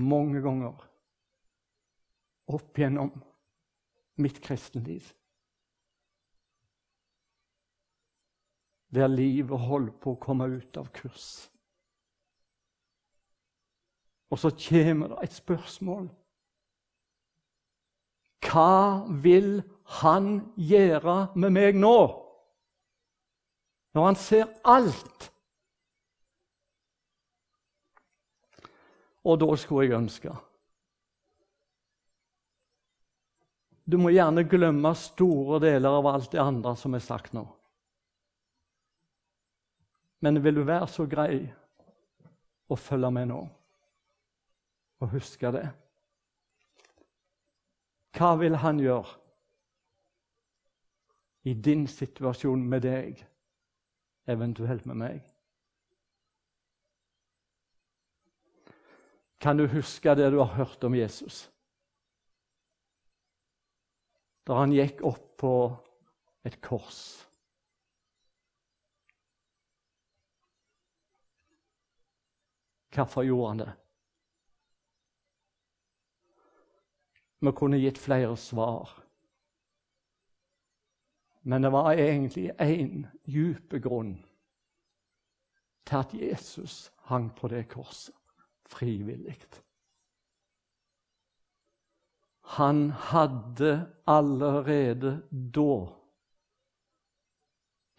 mange 0.00 0.40
ganger 0.42 0.78
opp 2.54 2.78
igjennom 2.78 3.10
mitt 4.22 4.38
kristenliv. 4.42 5.10
Der 8.94 9.10
livet 9.10 9.58
holder 9.58 9.94
på 9.98 10.14
å 10.14 10.20
komme 10.22 10.46
ut 10.52 10.76
av 10.78 10.90
kurs. 10.94 11.48
Og 14.30 14.38
så 14.38 14.50
kommer 14.50 15.14
det 15.14 15.24
et 15.26 15.34
spørsmål. 15.34 16.08
Hva 18.44 19.06
vil 19.22 19.62
han 20.00 20.40
gjøre 20.56 21.16
med 21.34 21.54
meg 21.54 21.78
nå? 21.78 21.96
Når 23.94 24.08
han 24.10 24.18
ser 24.18 24.50
alt. 24.66 25.30
Og 29.24 29.38
da 29.40 29.54
skulle 29.56 29.86
jeg 29.86 29.96
ønske 29.96 30.34
Du 33.84 33.96
må 34.00 34.10
gjerne 34.12 34.46
glemme 34.48 34.94
store 34.96 35.58
deler 35.60 35.98
av 36.00 36.06
alt 36.08 36.30
det 36.32 36.40
andre 36.40 36.72
som 36.80 36.94
er 36.96 37.02
sagt 37.04 37.34
nå. 37.36 37.44
Men 40.24 40.40
vil 40.44 40.56
du 40.56 40.62
være 40.64 40.86
så 40.88 41.04
grei 41.10 41.42
å 42.72 42.76
følge 42.80 43.10
med 43.12 43.28
nå 43.28 43.42
og 45.04 45.10
huske 45.12 45.50
det? 45.52 45.66
Hva 48.16 48.30
vil 48.40 48.56
han 48.62 48.80
gjøre 48.80 49.18
i 51.44 51.52
din 51.66 51.84
situasjon 51.90 52.62
med 52.72 52.86
deg, 52.86 53.20
eventuelt 54.30 54.86
med 54.88 55.00
meg? 55.02 55.20
Kan 59.44 59.60
du 59.60 59.66
huske 59.68 60.14
det 60.16 60.30
du 60.32 60.38
har 60.40 60.54
hørt 60.56 60.88
om 60.88 60.96
Jesus? 60.96 61.42
Da 64.48 64.62
han 64.62 64.72
gikk 64.72 65.04
opp 65.04 65.28
på 65.44 65.54
et 66.48 66.56
kors. 66.64 67.26
Hvorfor 72.94 73.22
gjorde 73.26 73.48
han 73.48 73.58
det? 73.58 73.72
Vi 77.40 77.52
kunne 77.52 77.78
gitt 77.78 77.98
flere 77.98 78.36
svar. 78.36 78.90
Men 81.42 81.62
det 81.62 81.72
var 81.72 81.92
egentlig 81.92 82.52
én 82.62 83.04
dyp 83.26 83.74
grunn 83.84 84.14
til 85.84 85.96
at 85.96 86.14
Jesus 86.14 86.92
hang 87.10 87.28
på 87.36 87.50
det 87.52 87.66
korset 87.68 88.14
frivillig. 88.72 89.36
Han 92.56 92.90
hadde 92.90 93.92
allerede 94.06 95.18
da 95.30 95.76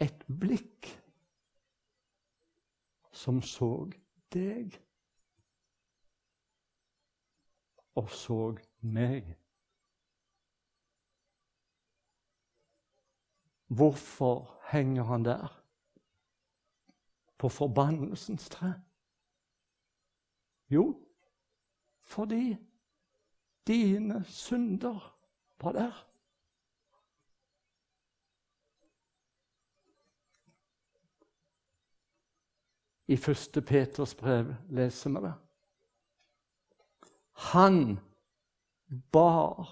et 0.01 0.25
blikk 0.27 0.89
som 3.13 3.41
så 3.45 3.88
deg 4.34 4.73
og 7.95 8.10
så 8.10 8.58
meg. 8.81 9.36
Hvorfor 13.67 14.62
henger 14.71 15.03
han 15.03 15.25
der? 15.25 15.63
På 17.38 17.49
forbannelsens 17.49 18.49
tre? 18.49 18.73
Jo, 20.69 21.05
fordi 22.01 22.58
dine 23.67 24.23
synder 24.23 25.17
var 25.62 25.71
der. 25.71 26.08
I 33.08 33.17
første 33.17 33.62
Peters 33.62 34.15
brev 34.15 34.55
leser 34.69 35.10
vi 35.10 35.27
det. 35.27 35.44
Han 37.36 38.00
bar 39.12 39.69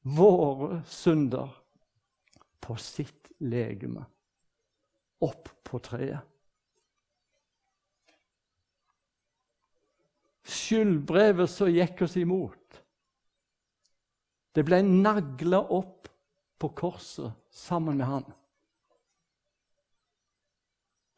våre 0.00 0.82
synder 0.86 1.50
på 2.60 2.76
sitt 2.76 3.32
legeme 3.38 4.04
opp 5.20 5.48
på 5.66 5.80
treet. 5.82 6.26
Skyldbrevet 10.50 11.50
som 11.50 11.70
gikk 11.70 12.00
oss 12.06 12.16
imot, 12.18 12.78
det 14.54 14.64
ble 14.66 14.80
nagla 14.82 15.60
opp 15.62 16.08
på 16.60 16.70
korset 16.78 17.34
sammen 17.54 18.00
med 18.00 18.06
han. 18.06 18.26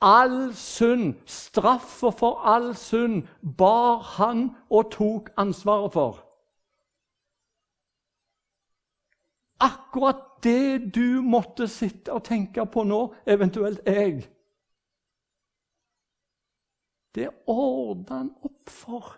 All 0.03 0.53
synd, 0.59 1.15
straffa 1.27 2.11
for 2.11 2.43
all 2.43 2.75
synd, 2.75 3.29
bar 3.59 4.03
han 4.17 4.49
og 4.71 4.91
tok 4.91 5.31
ansvaret 5.39 5.93
for. 5.95 6.19
Akkurat 9.63 10.43
det 10.43 10.95
du 10.95 11.23
måtte 11.23 11.69
sitte 11.71 12.13
og 12.13 12.25
tenke 12.27 12.67
på 12.67 12.83
nå, 12.83 13.03
eventuelt 13.31 13.87
jeg, 13.87 14.25
det 17.15 17.29
ordna 17.47 18.23
han 18.23 18.31
opp 18.43 18.71
for. 18.73 19.13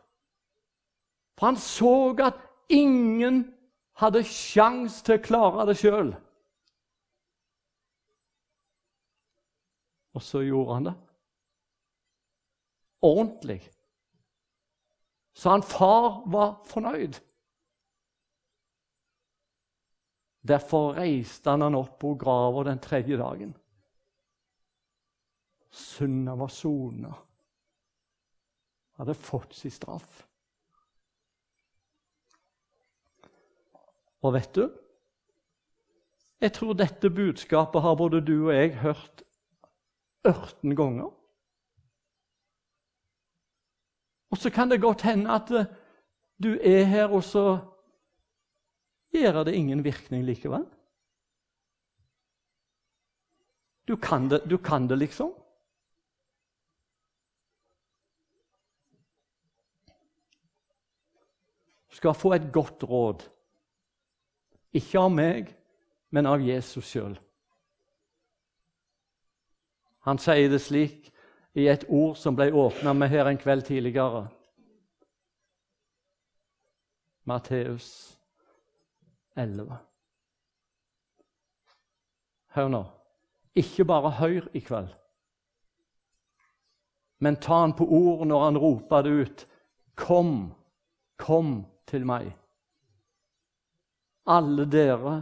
For 1.38 1.46
han 1.46 1.56
så 1.56 1.94
at 2.26 2.40
ingen 2.68 3.44
hadde 4.00 4.24
sjans 4.26 5.00
til 5.06 5.18
å 5.18 5.22
klare 5.22 5.66
det 5.70 5.78
sjøl. 5.78 6.12
Og 10.14 10.22
så 10.22 10.44
gjorde 10.46 10.74
han 10.74 10.88
det. 10.88 10.94
Ordentlig. 13.04 13.60
Så 15.34 15.50
han 15.50 15.62
far 15.62 16.22
var 16.30 16.60
fornøyd. 16.70 17.18
Derfor 20.44 20.94
reiste 20.98 21.50
han 21.50 21.64
han 21.64 21.76
opp 21.78 22.04
og 22.04 22.18
grava 22.20 22.66
den 22.68 22.80
tredje 22.84 23.18
dagen. 23.18 23.54
Synda 25.74 26.36
var 26.38 26.52
sona. 26.52 27.10
Hadde 29.00 29.16
fått 29.18 29.56
sin 29.58 29.74
straff. 29.74 30.22
Og 34.24 34.32
vet 34.36 34.54
du 34.54 34.64
Jeg 36.40 36.52
tror 36.54 36.76
dette 36.76 37.10
budskapet 37.10 37.82
har 37.82 37.96
både 37.96 38.20
du 38.20 38.36
og 38.46 38.54
jeg 38.54 38.76
hørt 38.84 39.23
18 40.24 40.76
ganger. 40.76 41.10
Og 44.30 44.38
så 44.38 44.50
kan 44.50 44.70
det 44.70 44.80
godt 44.82 45.02
hende 45.06 45.30
at 45.30 45.50
du 46.42 46.56
er 46.58 46.84
her, 46.84 47.08
og 47.08 47.22
så 47.24 47.58
gjør 49.14 49.44
det 49.44 49.54
ingen 49.54 49.84
virkning 49.84 50.24
likevel. 50.24 50.64
Du 53.88 53.96
kan 53.96 54.28
det, 54.30 54.42
du 54.50 54.56
kan 54.58 54.88
det 54.88 54.98
liksom. 54.98 55.34
Du 61.90 61.96
skal 61.96 62.14
få 62.14 62.32
et 62.32 62.50
godt 62.52 62.82
råd. 62.82 63.22
Ikke 64.74 64.98
av 64.98 65.12
meg, 65.14 65.52
men 66.10 66.26
av 66.26 66.42
Jesus 66.42 66.88
sjøl. 66.90 67.14
Han 70.04 70.20
sier 70.20 70.50
det 70.52 70.60
slik 70.60 71.10
i 71.56 71.68
et 71.70 71.86
ord 71.88 72.16
som 72.20 72.36
ble 72.36 72.50
åpna 72.52 72.92
med 72.92 73.08
her 73.08 73.28
en 73.30 73.38
kveld 73.40 73.64
tidligere. 73.68 74.26
Matteus 77.24 77.88
11. 79.36 79.78
Hør 82.54 82.68
nå. 82.68 82.82
Ikke 83.56 83.86
bare 83.86 84.10
hør 84.18 84.48
i 84.52 84.60
kveld, 84.60 84.90
men 87.22 87.38
ta 87.40 87.60
han 87.62 87.72
på 87.78 87.86
ord 87.86 88.24
når 88.26 88.44
han 88.44 88.58
roper 88.58 89.04
det 89.06 89.12
ut. 89.14 89.44
Kom, 89.94 90.32
kom 91.16 91.52
til 91.86 92.02
meg. 92.06 92.32
Alle 94.26 94.66
dere 94.66 95.20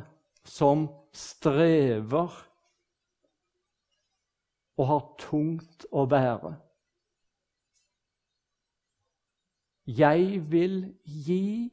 som 0.48 0.86
strever 1.12 2.32
og 4.76 4.86
har 4.88 5.02
tungt 5.20 5.86
å 5.92 6.04
bære. 6.08 6.54
Jeg 9.86 10.42
vil 10.50 10.76
gi 11.04 11.72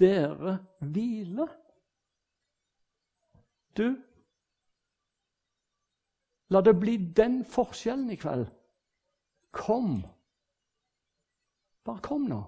dere 0.00 0.58
hvile. 0.80 1.46
Du, 3.76 3.86
la 6.50 6.62
det 6.66 6.74
bli 6.80 6.96
den 7.16 7.42
forskjellen 7.46 8.10
i 8.10 8.18
kveld. 8.18 8.48
Kom. 9.54 10.00
Bare 11.86 12.02
kom 12.02 12.26
nå. 12.30 12.42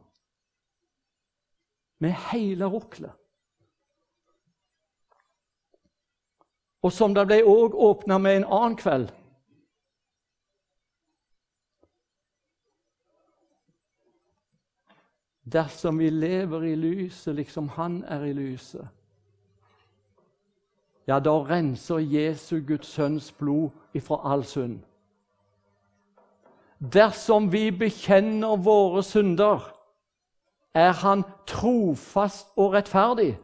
Med 2.02 2.16
hele 2.32 2.66
ruklet. 2.66 3.14
Og 6.82 6.90
som 6.90 7.14
det 7.14 7.28
ble 7.30 7.44
òg 7.46 7.76
åpna 7.78 8.18
med 8.18 8.40
en 8.40 8.48
annen 8.48 8.74
kveld 8.80 9.12
Dersom 15.44 15.98
vi 15.98 16.10
lever 16.10 16.62
i 16.62 16.74
lyset 16.74 17.34
liksom 17.34 17.68
Han 17.68 18.04
er 18.04 18.24
i 18.24 18.32
lyset, 18.32 18.88
ja, 21.06 21.18
da 21.18 21.32
renser 21.42 21.98
Jesu 21.98 22.60
Guds 22.66 22.86
sønns 22.86 23.32
blod 23.32 23.70
ifra 23.94 24.20
all 24.32 24.44
synd. 24.46 24.78
Dersom 26.78 27.48
vi 27.52 27.70
bekjenner 27.70 28.56
våre 28.56 29.02
synder, 29.02 29.66
er 30.74 30.92
Han 31.02 31.24
trofast 31.46 32.54
og 32.56 32.72
rettferdig. 32.72 33.34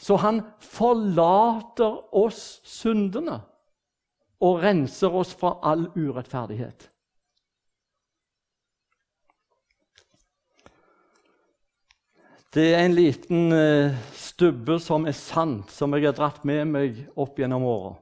Så 0.00 0.16
han 0.16 0.42
forlater 0.60 2.14
oss 2.16 2.60
syndene 2.64 3.40
og 4.40 4.62
renser 4.62 5.12
oss 5.12 5.34
fra 5.36 5.58
all 5.62 5.90
urettferdighet. 5.92 6.88
Det 12.50 12.64
er 12.74 12.80
en 12.82 12.96
liten 12.96 13.52
uh, 13.54 13.98
stubbe 14.18 14.80
som 14.82 15.04
er 15.06 15.14
sant, 15.14 15.70
som 15.70 15.92
jeg 15.94 16.08
har 16.08 16.16
dratt 16.18 16.42
med 16.48 16.64
meg 16.66 16.96
opp 17.14 17.38
gjennom 17.38 17.62
åra. 17.62 17.92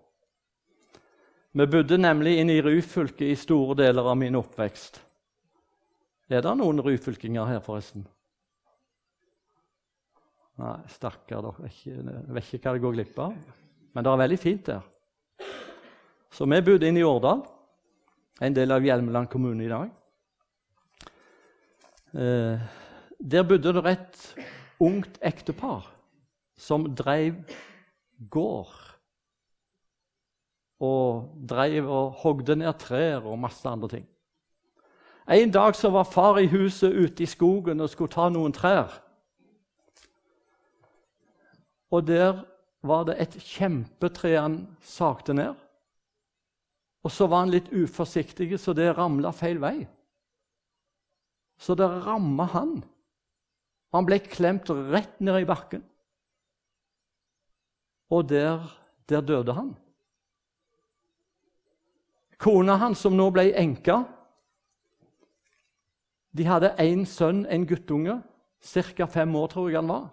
Vi 1.59 1.67
bodde 1.69 1.99
nemlig 2.01 2.39
inne 2.41 2.57
i 2.57 2.63
Ryfylke 2.65 3.29
i 3.29 3.37
store 3.37 3.77
deler 3.83 4.09
av 4.09 4.17
min 4.17 4.39
oppvekst. 4.39 5.03
Er 6.29 6.45
det 6.45 6.55
noen 6.61 6.81
ryfylkinger 6.85 7.49
her, 7.49 7.61
forresten? 7.65 8.05
Nei, 10.61 10.75
stakkar, 10.93 11.45
dere 11.45 12.35
vet 12.37 12.53
ikke 12.53 12.69
hva 12.69 12.75
det 12.77 12.85
går 12.85 12.97
glipp 12.97 13.21
av. 13.25 13.37
Men 13.95 14.05
det 14.05 14.13
er 14.13 14.21
veldig 14.23 14.41
fint 14.41 14.69
der. 14.69 14.83
Så 16.33 16.49
vi 16.49 16.61
bodde 16.65 16.89
inne 16.89 17.01
i 17.01 17.07
Årdal, 17.07 17.41
en 18.45 18.57
del 18.57 18.77
av 18.77 18.85
Hjelmeland 18.85 19.31
kommune 19.33 19.65
i 19.65 19.71
dag. 19.73 19.89
Eh, 22.13 22.69
der 23.19 23.43
bodde 23.43 23.73
det 23.75 23.87
et 23.87 24.35
ungt 24.81 25.19
ektepar 25.23 25.87
som 26.59 26.87
drev 26.95 27.35
gård. 28.31 28.75
Og 30.79 31.27
drev 31.49 31.89
og 31.91 32.13
hogde 32.23 32.57
ned 32.57 32.79
trær 32.79 33.27
og 33.27 33.39
masse 33.39 33.69
andre 33.69 33.89
ting. 33.89 34.07
En 35.29 35.51
dag 35.51 35.75
så 35.77 35.91
var 35.91 36.07
far 36.09 36.39
i 36.39 36.47
huset 36.47 36.95
ute 36.95 37.23
i 37.23 37.27
skogen 37.27 37.81
og 37.81 37.91
skulle 37.91 38.13
ta 38.13 38.29
noen 38.33 38.55
trær. 38.55 38.95
Og 41.91 42.07
der 42.07 42.45
var 42.87 43.05
det 43.09 43.17
et 43.21 43.35
kjempetre 43.43 44.37
han 44.39 44.61
sakte 44.81 45.35
ned. 45.35 45.57
Og 47.05 47.13
så 47.13 47.27
var 47.27 47.45
han 47.45 47.53
litt 47.53 47.71
uforsiktig, 47.73 48.53
så 48.61 48.75
det 48.77 48.93
ramla 48.97 49.33
feil 49.33 49.61
vei. 49.63 49.87
Så 51.59 51.75
det 51.75 51.89
ramma 52.07 52.47
han. 52.55 52.79
Han 53.95 54.07
ble 54.09 54.19
klemt 54.21 54.69
rett 54.69 55.21
ned 55.21 55.43
i 55.43 55.49
bakken. 55.49 55.85
Og 58.13 58.29
der, 58.29 58.65
der 59.09 59.25
døde 59.25 59.55
han. 59.57 59.73
Kona 62.39 62.77
hans, 62.79 63.01
som 63.03 63.17
nå 63.17 63.31
ble 63.35 63.49
enke, 63.59 63.97
de 66.39 66.45
hadde 66.47 66.75
én 66.79 67.03
sønn, 67.09 67.47
en 67.51 67.67
guttunge. 67.67 68.21
Ca. 68.63 69.07
fem 69.07 69.35
år, 69.37 69.49
tror 69.49 69.69
jeg 69.71 69.79
han 69.79 69.91
var. 69.91 70.07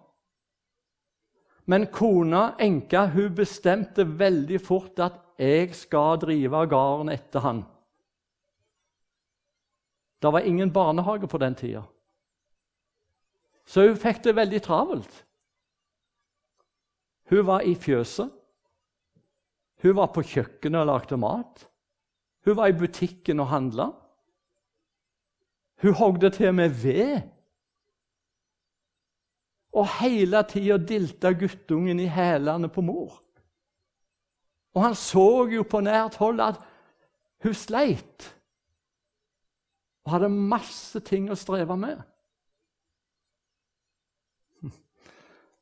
Men 1.66 1.88
kona, 1.92 2.56
enka, 2.62 3.08
hun 3.14 3.36
bestemte 3.36 4.06
veldig 4.06 4.60
fort 4.62 5.00
at 5.00 5.22
'jeg 5.38 5.76
skal 5.76 6.20
drive 6.22 6.68
gården 6.68 7.10
etter 7.10 7.40
han'. 7.40 7.66
Det 10.22 10.34
var 10.34 10.40
ingen 10.40 10.72
barnehage 10.72 11.28
på 11.28 11.38
den 11.38 11.56
tida. 11.56 11.84
Så 13.66 13.88
hun 13.88 13.98
fikk 13.98 14.24
det 14.24 14.36
veldig 14.38 14.62
travelt. 14.66 15.22
Hun 17.30 17.46
var 17.48 17.66
i 17.66 17.74
fjøset. 17.76 18.30
Hun 19.82 19.96
var 19.98 20.12
på 20.14 20.24
kjøkkenet 20.26 20.84
og 20.84 20.90
lagde 20.90 21.18
mat. 21.18 21.66
Hun 22.46 22.58
var 22.58 22.70
i 22.70 22.78
butikken 22.78 23.42
og 23.42 23.50
handla. 23.50 23.90
Hun 25.82 25.98
hogde 25.98 26.30
til 26.30 26.54
med 26.54 26.70
ved. 26.70 27.22
Og 29.76 29.90
hele 30.00 30.44
tida 30.48 30.78
dilta 30.78 31.34
guttungen 31.36 32.00
i 32.00 32.08
hælene 32.08 32.70
på 32.70 32.82
mor. 32.82 33.20
Og 34.76 34.84
han 34.84 34.96
så 34.96 35.48
jo 35.52 35.64
på 35.64 35.82
nært 35.84 36.16
hold 36.20 36.40
at 36.44 36.60
hun 37.44 37.54
sleit 37.54 38.32
og 40.06 40.12
hadde 40.14 40.30
masse 40.30 41.00
ting 41.02 41.32
å 41.32 41.38
streve 41.38 41.78
med. 41.80 42.02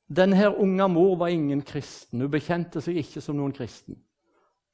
Denne 0.07 0.49
unge 0.55 0.87
mor 0.87 1.15
var 1.17 1.27
ingen 1.27 1.61
kristen. 1.61 2.21
Hun 2.21 2.31
bekjente 2.31 2.81
seg 2.83 2.97
ikke 2.99 3.21
som 3.21 3.37
noen 3.37 3.53
kristen. 3.55 3.97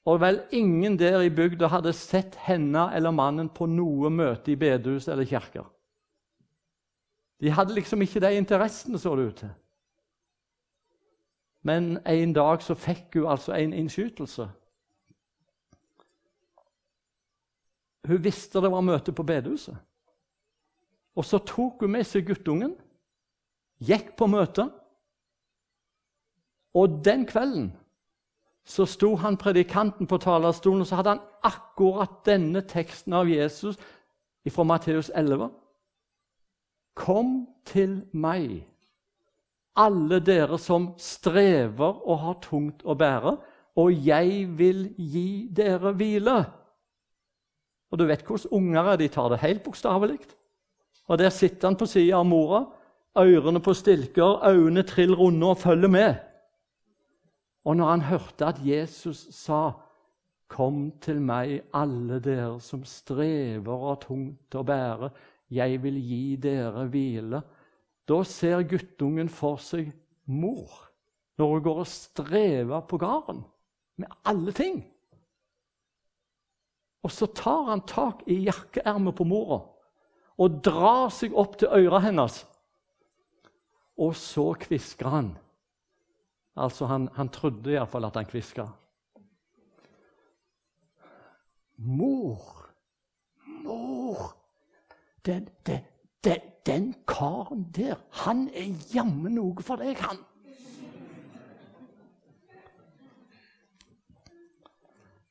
Og 0.09 0.21
vel 0.21 0.41
ingen 0.55 0.97
der 0.99 1.21
i 1.21 1.29
bygda 1.29 1.69
hadde 1.69 1.93
sett 1.93 2.35
henne 2.47 2.87
eller 2.95 3.13
mannen 3.13 3.49
på 3.53 3.67
noe 3.69 4.09
møte 4.09 4.53
i 4.53 4.57
bedehus 4.59 5.07
eller 5.07 5.27
kirker. 5.27 5.67
De 7.39 7.51
hadde 7.51 7.75
liksom 7.75 8.01
ikke 8.01 8.19
de 8.19 8.33
interessene, 8.35 8.99
så 8.99 9.15
det 9.15 9.27
ut 9.27 9.41
til. 9.43 9.51
Men 11.63 11.99
en 12.07 12.33
dag 12.33 12.63
så 12.63 12.75
fikk 12.75 13.19
hun 13.19 13.29
altså 13.31 13.53
en 13.53 13.73
innskytelse. 13.73 14.47
Hun 18.07 18.23
visste 18.23 18.61
det 18.63 18.71
var 18.71 18.81
møte 18.81 19.11
på 19.11 19.23
bedehuset. 19.23 19.75
Og 21.15 21.25
så 21.25 21.39
tok 21.43 21.83
hun 21.83 21.91
med 21.91 22.07
seg 22.07 22.27
guttungen, 22.27 22.73
gikk 23.83 24.15
på 24.17 24.27
møtet. 24.31 24.71
Og 26.75 26.99
den 27.05 27.25
kvelden 27.25 27.71
så 28.69 28.85
sto 28.85 29.15
han 29.15 29.37
predikanten 29.37 30.07
på 30.07 30.19
talerstolen, 30.21 30.81
og 30.81 30.87
så 30.87 30.99
hadde 30.99 31.15
han 31.15 31.23
akkurat 31.43 32.19
denne 32.25 32.61
teksten 32.61 33.15
av 33.17 33.29
Jesus 33.29 33.79
fra 34.49 34.65
Matteus 34.65 35.09
11. 35.15 35.49
Kom 36.97 37.47
til 37.65 37.99
meg, 38.13 38.63
alle 39.77 40.19
dere 40.25 40.57
som 40.61 40.91
strever 41.01 42.01
og 42.05 42.21
har 42.23 42.39
tungt 42.45 42.85
å 42.85 42.95
bære, 42.97 43.35
og 43.79 44.05
jeg 44.05 44.45
vil 44.57 44.87
gi 44.97 45.47
dere 45.55 45.93
hvile. 45.97 46.39
Og 47.89 47.97
du 47.97 48.05
vet 48.09 48.25
hvordan 48.25 48.53
unger 48.53 48.91
er. 48.91 48.97
De 49.01 49.07
tar 49.09 49.29
det 49.31 49.41
helt 49.41 49.63
bokstavelig. 49.63 50.19
Og 51.09 51.17
der 51.17 51.29
sitter 51.33 51.69
han 51.71 51.77
på 51.79 51.87
sida 51.89 52.19
av 52.19 52.27
mora, 52.27 52.65
ørene 53.17 53.61
på 53.63 53.73
stilker, 53.73 54.43
øynene 54.45 54.83
trill 54.85 55.15
runde 55.17 55.47
og 55.49 55.57
følger 55.57 55.89
med. 55.89 56.28
Og 57.69 57.77
når 57.77 57.89
han 57.89 58.01
hørte 58.01 58.45
at 58.49 58.59
Jesus 58.65 59.27
sa, 59.35 59.71
'Kom 60.47 60.91
til 61.01 61.21
meg, 61.21 61.61
alle 61.73 62.19
dere 62.19 62.59
som 62.59 62.83
strever 62.85 63.73
og 63.73 63.87
har 63.87 63.99
tungt 64.01 64.55
å 64.55 64.63
bære, 64.63 65.09
jeg 65.51 65.83
vil 65.83 65.99
gi 66.01 66.35
dere 66.35 66.87
hvile', 66.89 67.41
da 68.07 68.23
ser 68.23 68.63
guttungen 68.63 69.29
for 69.29 69.57
seg 69.61 69.91
mor 70.25 70.89
når 71.37 71.53
hun 71.53 71.63
går 71.63 71.79
og 71.79 71.87
strever 71.87 72.79
på 72.79 72.97
gården 72.97 73.43
med 73.97 74.07
alle 74.25 74.51
ting. 74.51 74.81
Og 77.03 77.11
så 77.11 77.25
tar 77.25 77.69
han 77.69 77.81
tak 77.81 78.23
i 78.27 78.39
jakkeermet 78.47 79.15
på 79.15 79.23
mora 79.23 79.61
og 80.39 80.63
drar 80.63 81.09
seg 81.09 81.37
opp 81.37 81.57
til 81.59 81.67
øret 81.67 82.01
hennes. 82.01 82.45
Og 83.97 84.15
så 84.15 84.53
kvisker 84.59 85.07
han. 85.07 85.37
Altså, 86.59 86.85
han, 86.85 87.07
han 87.15 87.29
trodde 87.31 87.71
iallfall 87.71 88.05
at 88.09 88.17
han 88.19 88.27
kviska. 88.27 88.65
Mor, 91.77 92.41
mor 93.63 94.35
den, 95.25 95.47
den, 95.65 95.85
den, 96.23 96.41
den, 96.65 96.95
karen 97.07 97.71
der, 97.75 97.95
han 98.11 98.49
er 98.53 98.73
jammen 98.93 99.37
noe 99.37 99.63
for 99.63 99.79
deg, 99.79 99.95
han. 100.03 100.19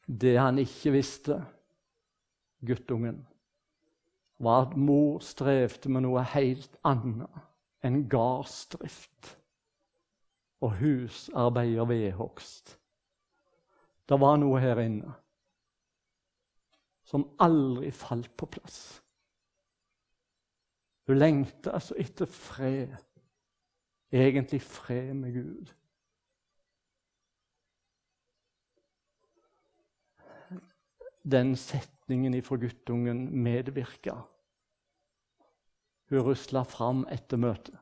Det 0.08 0.38
han 0.40 0.58
ikke 0.64 0.94
visste, 0.96 1.42
guttungen, 2.64 3.20
var 4.40 4.70
at 4.70 4.78
mor 4.80 5.20
strevde 5.20 5.92
med 5.92 6.06
noe 6.06 6.24
helt 6.32 6.80
annet 6.88 7.44
enn 7.84 8.06
gardsdrift 8.08 9.37
og 10.60 10.76
husarbeider 10.80 11.80
og 11.80 11.88
vedhogst. 11.88 12.78
Det 14.08 14.20
var 14.20 14.38
noe 14.40 14.60
her 14.62 14.80
inne 14.82 15.14
som 17.08 17.24
aldri 17.40 17.90
falt 17.94 18.34
på 18.36 18.48
plass. 18.52 18.78
Hun 21.08 21.16
lengta 21.16 21.72
altså 21.72 21.96
etter 21.96 22.28
fred, 22.28 22.96
egentlig 24.12 24.60
fred 24.62 25.14
med 25.16 25.38
Gud. 25.38 25.72
Den 31.24 31.54
setningen 31.56 32.36
ifra 32.36 32.56
guttungen 32.60 33.24
medvirka. 33.32 34.18
Hun 36.08 36.24
rusla 36.24 36.62
fram 36.68 37.06
etter 37.12 37.40
møtet. 37.40 37.76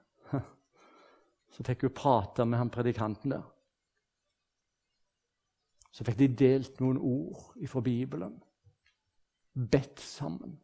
Så 1.57 1.65
fikk 1.65 1.87
hun 1.87 1.95
prate 1.97 2.45
med 2.45 2.61
han 2.61 2.71
predikanten 2.71 3.33
der. 3.33 3.45
Så 5.89 6.05
fikk 6.05 6.19
de 6.21 6.29
delt 6.37 6.81
noen 6.85 6.99
ord 7.01 7.55
fra 7.73 7.81
Bibelen. 7.81 8.35
Bedt 9.57 10.03
sammen. 10.05 10.59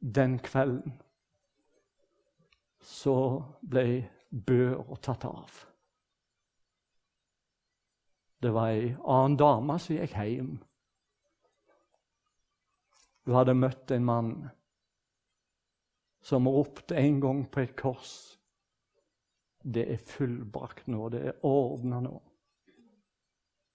Den 0.00 0.38
kvelden 0.40 0.94
så 2.80 3.16
ble 3.60 3.84
børa 4.30 4.96
tatt 5.04 5.26
av. 5.28 5.58
Det 8.40 8.54
var 8.56 8.72
ei 8.72 8.94
annen 9.04 9.36
dame 9.36 9.76
som 9.76 9.98
gikk 9.98 10.16
hjem. 10.16 10.54
Hun 13.28 13.36
hadde 13.36 13.58
møtt 13.58 13.92
en 13.92 14.08
mann 14.08 14.32
som 16.22 16.48
ropte 16.48 16.96
en 16.98 17.20
gang 17.20 17.44
på 17.50 17.64
et 17.64 17.76
kors. 17.78 18.14
Det 19.60 19.86
er 19.92 20.04
fullbrakt 20.08 20.88
nå, 20.88 21.08
det 21.12 21.24
er 21.32 21.44
ordna 21.46 22.00
nå. 22.04 22.16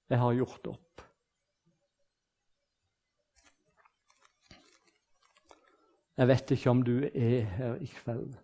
Jeg 0.09 0.21
har 0.21 0.37
gjort 0.37 0.71
opp. 0.73 1.05
Jeg 6.15 6.27
vet 6.31 6.51
ikke 6.55 6.71
om 6.71 6.81
du 6.85 6.97
er 7.09 7.47
her 7.57 7.79
i 7.83 7.89
kveld 7.91 8.37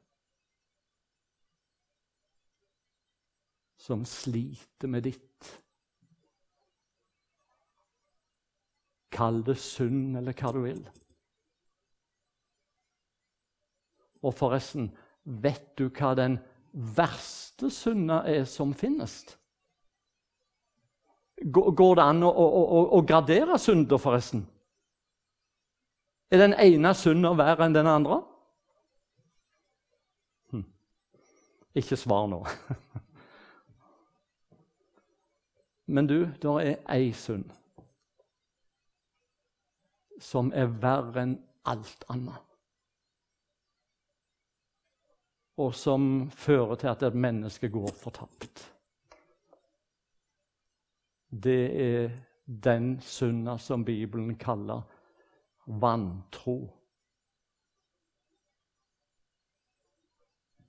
som 3.82 4.04
sliter 4.06 4.88
med 4.92 5.08
ditt. 5.08 5.48
Kall 9.12 9.42
det 9.48 9.58
synd 9.60 10.20
eller 10.20 10.36
hva 10.38 10.52
du 10.54 10.62
vil. 10.64 10.84
Og 14.22 14.34
forresten, 14.38 14.92
vet 15.24 15.78
du 15.78 15.90
hva 15.90 16.14
den 16.18 16.40
verste 16.72 17.70
synda 17.74 18.22
er 18.30 18.46
som 18.50 18.74
finnes? 18.78 19.24
Går 21.42 21.96
det 21.98 22.06
an 22.06 22.24
å, 22.24 22.30
å, 22.30 22.48
å, 22.62 22.82
å 22.98 23.02
gradere 23.06 23.58
synder, 23.60 23.98
forresten? 24.02 24.44
Er 26.32 26.38
den 26.44 26.54
ene 26.54 26.94
synda 26.96 27.34
verre 27.36 27.66
enn 27.66 27.76
den 27.76 27.90
andre? 27.90 28.22
Hm. 30.54 30.68
Ikke 31.82 31.98
svar 32.00 32.30
nå. 32.30 32.44
Men 35.92 36.08
du, 36.08 36.20
det 36.40 36.54
er 36.62 36.78
ei 36.94 37.10
synd 37.18 37.50
som 40.22 40.52
er 40.54 40.70
verre 40.82 41.26
enn 41.26 41.36
alt 41.68 42.06
annet. 42.14 42.51
Og 45.62 45.76
som 45.78 46.30
fører 46.34 46.80
til 46.82 46.90
at 46.90 47.04
et 47.06 47.18
menneske 47.18 47.70
går 47.70 47.92
fortapt. 48.02 48.64
Det 51.32 51.64
er 51.86 52.16
den 52.46 52.96
synda 53.06 53.58
som 53.62 53.86
Bibelen 53.86 54.36
kaller 54.42 54.82
vantro. 55.66 56.58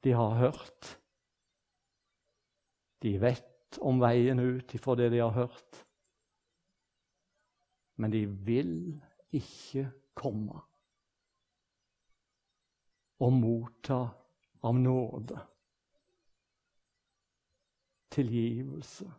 De 0.04 0.12
har 0.12 0.36
hørt. 0.38 0.98
De 3.02 3.16
vet 3.20 3.78
om 3.80 4.02
veien 4.02 4.38
ut 4.38 4.74
ifra 4.74 4.94
det 4.98 5.10
de 5.14 5.22
har 5.22 5.32
hørt. 5.34 5.80
Men 7.96 8.12
de 8.12 8.26
vil 8.26 8.76
ikke 9.32 9.88
komme 10.14 10.60
og 13.22 13.32
motta 13.32 14.00
av 14.62 14.78
nåde 14.78 15.40
tilgivelse, 18.12 19.12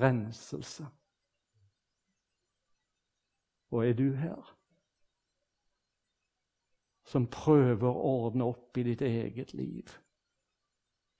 renselse. 0.00 0.86
Og 3.70 3.88
er 3.88 3.92
du 3.92 4.12
her 4.12 4.58
som 7.04 7.26
prøver 7.26 7.88
å 7.88 8.04
ordne 8.26 8.44
opp 8.44 8.76
i 8.76 8.84
ditt 8.86 9.02
eget 9.04 9.54
liv? 9.56 9.88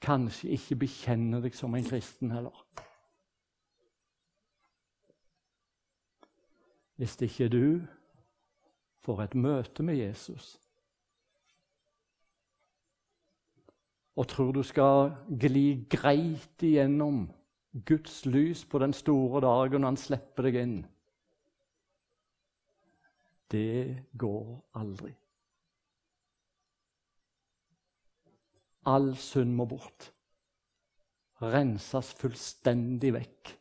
Kanskje 0.03 0.53
ikke 0.57 0.83
bekjenner 0.85 1.41
deg 1.45 1.57
som 1.57 1.75
en 1.75 1.87
kristen 1.87 2.33
heller. 2.35 2.65
Hvis 7.01 7.17
ikke 7.23 7.49
du 7.49 7.67
får 9.03 9.23
et 9.23 9.35
møte 9.35 9.83
med 9.83 9.97
Jesus 9.97 10.62
og 14.17 14.29
tror 14.29 14.53
du 14.53 14.63
skal 14.63 15.13
gli 15.41 15.85
greit 15.91 16.63
igjennom 16.63 17.25
Guds 17.89 18.27
lys 18.27 18.65
på 18.69 18.81
den 18.83 18.93
store 18.93 19.41
dagen 19.45 19.81
når 19.81 19.93
han 19.95 20.01
slipper 20.01 20.49
deg 20.49 20.59
inn 20.61 20.77
Det 23.53 24.09
går 24.17 24.47
aldri. 24.81 25.11
All 28.89 29.11
synd 29.21 29.53
må 29.59 29.67
bort. 29.69 30.07
Renses 31.45 32.15
fullstendig 32.17 33.13
vekk. 33.13 33.53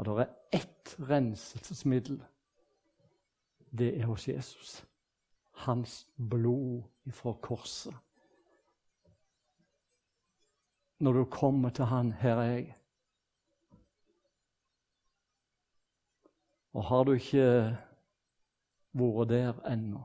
Og 0.00 0.08
det 0.08 0.14
er 0.24 0.62
ett 0.62 0.94
renselsesmiddel 1.10 2.22
det 3.78 4.00
er 4.00 4.06
hos 4.06 4.28
Jesus. 4.28 4.84
Hans 5.52 6.08
blod 6.16 6.82
ifra 7.04 7.32
korset. 7.32 7.94
Når 11.02 11.12
du 11.12 11.24
kommer 11.24 11.70
til 11.70 11.84
Han, 11.84 12.12
her 12.12 12.36
er 12.36 12.42
jeg. 12.42 12.76
Og 16.72 16.84
har 16.84 17.04
du 17.04 17.12
ikke 17.12 17.46
vært 18.92 19.28
der 19.28 19.58
ennå, 19.72 20.04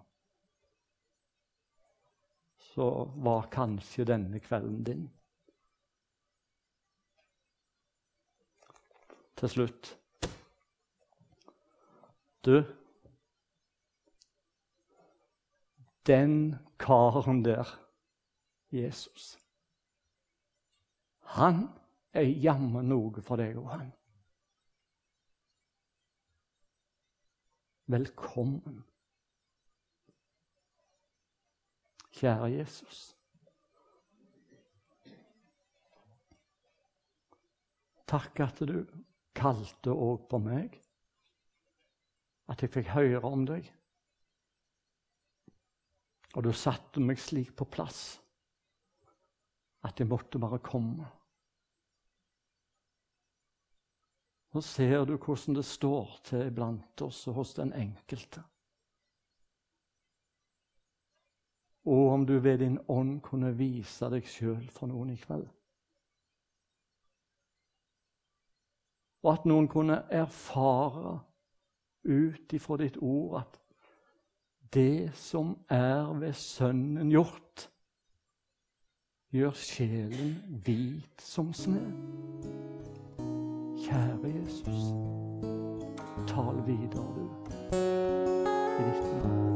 så 2.74 2.90
var 3.16 3.50
kanskje 3.54 4.08
denne 4.10 4.42
kvelden 4.42 4.84
din. 4.84 5.06
Til 9.38 9.50
slutt 9.54 9.94
Du 12.46 12.64
den 16.08 16.56
karen 16.80 17.46
der, 17.46 17.68
Jesus, 18.72 19.38
han 21.36 21.66
er 22.16 22.28
jammen 22.40 22.88
noe 22.88 23.22
for 23.26 23.40
deg 23.42 23.58
og 23.60 23.70
han. 23.74 23.90
Velkommen. 27.88 28.82
Kjære 32.18 32.50
Jesus. 32.52 33.02
Takk 38.08 38.40
at 38.44 38.64
du 38.68 38.78
kalte 39.36 39.92
òg 39.92 40.30
på 40.32 40.40
meg. 40.42 40.80
At 42.48 42.64
jeg 42.64 42.72
fikk 42.72 42.94
høre 42.96 43.28
om 43.28 43.44
deg. 43.48 43.68
Og 46.36 46.48
du 46.48 46.54
satte 46.56 47.04
meg 47.04 47.20
slik 47.20 47.52
på 47.56 47.68
plass 47.72 48.18
at 49.86 49.98
det 49.98 50.08
måtte 50.10 50.40
bare 50.40 50.60
komme. 50.60 51.06
Nå 54.54 54.62
ser 54.62 55.04
du 55.06 55.18
hvordan 55.18 55.58
det 55.60 55.66
står 55.66 56.14
til 56.26 56.48
blant 56.56 57.02
oss 57.06 57.20
og 57.28 57.42
hos 57.42 57.54
den 57.60 57.74
enkelte. 57.78 58.42
Og 61.88 62.10
om 62.14 62.26
du 62.26 62.40
ved 62.40 62.58
din 62.58 62.80
ånd 62.88 63.22
kunne 63.22 63.54
vise 63.56 64.10
deg 64.12 64.26
sjøl 64.28 64.66
for 64.74 64.90
noen 64.90 65.14
i 65.14 65.20
kveld. 65.22 65.46
Og 69.24 69.34
at 69.34 69.48
noen 69.48 69.70
kunne 69.72 70.02
erfare 70.14 71.20
ut 72.08 72.54
ifra 72.54 72.78
ditt 72.80 72.98
ord 73.04 73.40
at 73.42 73.62
det 74.74 75.16
som 75.16 75.54
er 75.72 76.12
ved 76.20 76.36
Sønnen 76.36 77.12
gjort, 77.12 77.70
gjør 79.32 79.52
sjelen 79.52 80.38
hvit 80.66 81.22
som 81.22 81.54
snø. 81.54 81.84
Kjære 83.84 84.32
Jesus, 84.36 84.94
tal 86.28 86.64
videre, 86.68 87.08
du, 87.16 87.28
i 87.76 88.88
ditt 88.88 89.24
navn. 89.24 89.47